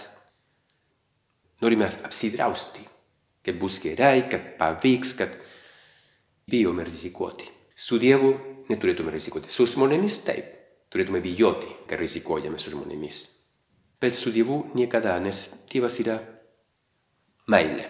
norime 1.63 1.89
apsidrausti, 1.89 2.85
kad 3.45 3.59
bus 3.59 3.79
gerai, 3.83 4.27
kad 4.31 4.55
pavyks, 4.59 5.13
kad 5.17 5.35
bijome 6.47 6.85
rizikuoti. 6.87 7.49
Su 7.75 7.99
Dievu 7.99 8.35
neturėtume 8.69 9.11
rizikuoti. 9.11 9.51
Su 9.51 9.67
žmonėmis 9.67 10.21
taip, 10.27 10.51
turėtume 10.93 11.19
bijoti, 11.23 11.73
kad 11.89 11.99
rizikuojame 11.99 12.61
su 12.61 12.71
žmonėmis. 12.71 13.25
predstudijeval 14.05 14.69
nekaj 14.77 15.01
danes, 15.01 15.39
tega 15.69 15.89
si 15.89 16.03
da 16.05 16.19
maile. 17.49 17.85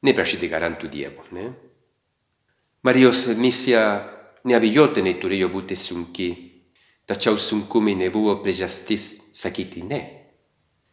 Ne 0.00 0.14
vprašajte 0.14 0.48
ga 0.48 0.58
rantu 0.62 0.88
dievo, 0.88 1.26
ne? 1.36 1.50
Marios 2.82 3.26
misja 3.36 3.82
ne 4.48 4.56
abi 4.56 4.70
jotene 4.72 5.18
turejo 5.20 5.50
bute 5.52 5.76
sunki, 5.76 6.30
ta 7.04 7.14
čau 7.14 7.36
sunkumi 7.36 7.94
ne 7.94 8.08
buvo 8.10 8.38
prejastis 8.40 9.32
sakiti, 9.36 9.82
ne. 9.84 10.00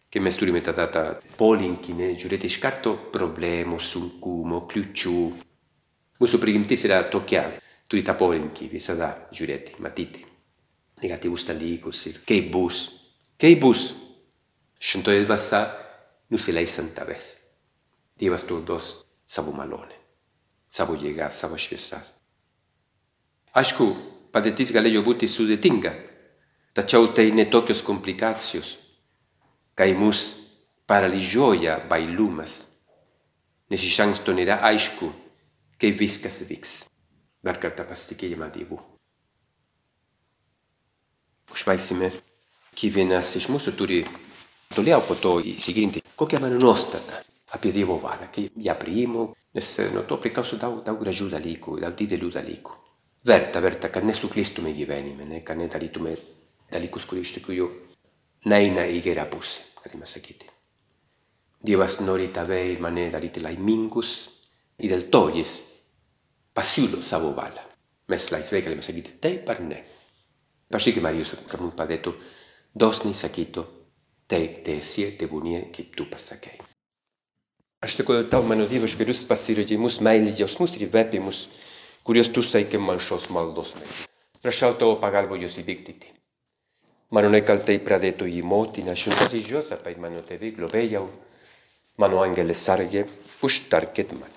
Che 0.10 0.20
mi 0.20 0.32
studio 0.32 0.54
metadata 0.54 1.18
polinchine, 1.36 2.16
giurete 2.16 2.50
scarto, 2.50 2.98
problemo, 3.12 3.78
suncumo, 3.80 4.66
cliucciu. 4.66 5.38
Muso 6.20 6.40
prigimti 6.40 6.76
se 6.76 6.88
la 6.88 7.08
tocchia, 7.08 7.60
tu 7.88 7.96
di 7.96 8.02
tapolinchi, 8.02 8.68
vi 8.68 8.80
sa 8.80 8.96
da, 8.96 9.28
giurete, 9.32 9.76
matiti. 9.78 10.26
Negati 11.00 11.30
busta 11.30 11.54
lì, 11.54 11.80
così. 11.80 12.20
Che 12.24 12.44
bus? 12.44 13.12
Che 13.36 13.56
bus? 13.58 14.07
Šventoji 14.80 15.26
dvasia 15.26 15.62
nusileis 16.30 16.78
ant 16.82 16.94
tavęs. 16.96 17.28
Dievas 18.18 18.46
tau 18.46 18.62
duos 18.66 18.92
savo 19.26 19.54
malonę, 19.54 19.96
savo 20.70 20.96
jėgą, 20.98 21.30
savo 21.34 21.58
šviesą. 21.60 22.00
Aišku, 23.58 23.88
padėtis 24.34 24.74
galėjo 24.74 25.04
būti 25.06 25.30
sudėtinga, 25.30 25.94
tačiau 26.78 27.10
tai 27.14 27.30
netokios 27.34 27.84
komplikacijos, 27.86 28.76
kai 29.78 29.94
mus 29.98 30.28
paralyžiuoja 30.90 31.80
bailumas, 31.90 32.60
nes 33.70 33.82
iš 33.84 34.00
anksto 34.06 34.34
nėra 34.34 34.62
aišku, 34.72 35.10
kaip 35.82 35.98
viskas 36.00 36.42
vyks 36.50 36.84
dar 37.48 37.60
kartą 37.62 37.86
pasitikėjimą 37.88 38.50
Dievu. 38.54 38.80
Užbaisime, 41.54 42.10
kiekvienas 42.76 43.36
iš 43.40 43.48
mūsų 43.54 43.74
turi 43.80 44.02
toliau 44.76 45.02
po 45.08 45.16
to 45.16 45.38
įsigilinti, 45.40 46.04
kokia 46.16 46.40
mano 46.44 46.60
nuostata 46.60 47.22
apie 47.56 47.72
Dievo 47.72 47.98
valią, 48.02 48.28
kai 48.34 48.50
ją 48.56 48.76
priimu, 48.76 49.24
nes 49.56 49.70
nuo 49.94 50.04
to 50.04 50.18
priklauso 50.22 50.60
daug, 50.60 50.82
daug 50.86 51.00
gražių 51.00 51.30
dalykų, 51.38 51.80
daug 51.84 51.96
didelių 51.96 52.32
dalykų. 52.36 52.76
Verta, 53.28 53.62
verta, 53.64 53.90
kad 53.90 54.06
nesuklystume 54.08 54.74
gyvenime, 54.76 55.26
ne? 55.26 55.42
kad 55.44 55.58
nedarytume 55.60 56.16
dalykus, 56.72 57.08
kurie 57.08 57.24
iš 57.24 57.34
tikrųjų 57.40 57.68
neina 58.52 58.86
į 58.88 59.02
gerą 59.04 59.26
pusę, 59.32 59.64
galime 59.84 60.08
sakyti. 60.08 60.50
Dievas 61.68 61.98
nori 62.04 62.28
tave 62.36 62.60
ir 62.72 62.84
mane 62.84 63.08
daryti 63.12 63.42
laimingus 63.42 64.12
ir 64.78 64.94
dėl 64.94 65.08
to 65.12 65.24
jis 65.36 65.56
pasiūlo 66.56 67.02
savo 67.04 67.32
valią. 67.38 67.64
Mes 68.12 68.28
laisvai 68.32 68.62
galime 68.64 68.86
sakyti 68.86 69.18
taip 69.24 69.50
ar 69.50 69.64
ne. 69.64 69.82
Prašykime 70.72 71.08
Marijos, 71.08 71.34
kad 71.48 71.64
mums 71.64 71.76
padėtų 71.80 72.14
dosniai 72.76 73.16
sakytų 73.16 73.64
taip, 74.32 74.64
tiesie, 74.66 75.12
tebūnie, 75.20 75.68
kaip 75.76 75.96
tu 75.98 76.08
pasakei. 76.10 76.58
Aš 77.86 78.00
dėkoju 78.00 78.28
tau, 78.32 78.44
mano 78.44 78.66
Dievas, 78.68 78.96
už 78.96 79.00
gerus 79.00 79.24
pasirėdimus, 79.30 80.00
meilį 80.04 80.34
jausmus 80.40 80.76
ir 80.78 80.88
įvepimus, 80.88 81.44
kuriuos 82.08 82.32
tu 82.34 82.44
saikė 82.44 82.82
man 82.82 83.02
šios 83.04 83.30
maldos. 83.30 83.74
Prašau 84.42 84.74
tavo 84.80 84.96
pagalbą 85.02 85.38
juos 85.38 85.60
įvykdyti. 85.62 86.14
Mano 87.14 87.30
nekaltai 87.32 87.78
pradėtų 87.80 88.28
į 88.28 88.42
motiną, 88.44 88.96
šventasis 88.98 89.48
Juozapai, 89.48 89.94
mano 90.02 90.20
tėvai, 90.28 90.50
globėjau, 90.58 91.06
mano 92.02 92.20
angelis 92.20 92.66
sargė, 92.68 93.06
užtarkit 93.46 94.12
mane. 94.18 94.34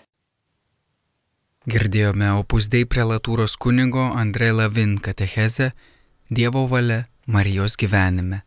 Girdėjome 1.71 2.29
opus 2.39 2.71
dei 2.73 2.87
prelatūros 2.87 3.57
kunigo 3.61 4.07
Andrei 4.17 4.53
Lavin 4.55 4.99
katechezę 5.03 5.73
Dievo 6.31 6.63
valia 6.71 7.03
Marijos 7.27 7.75
gyvenime. 7.77 8.45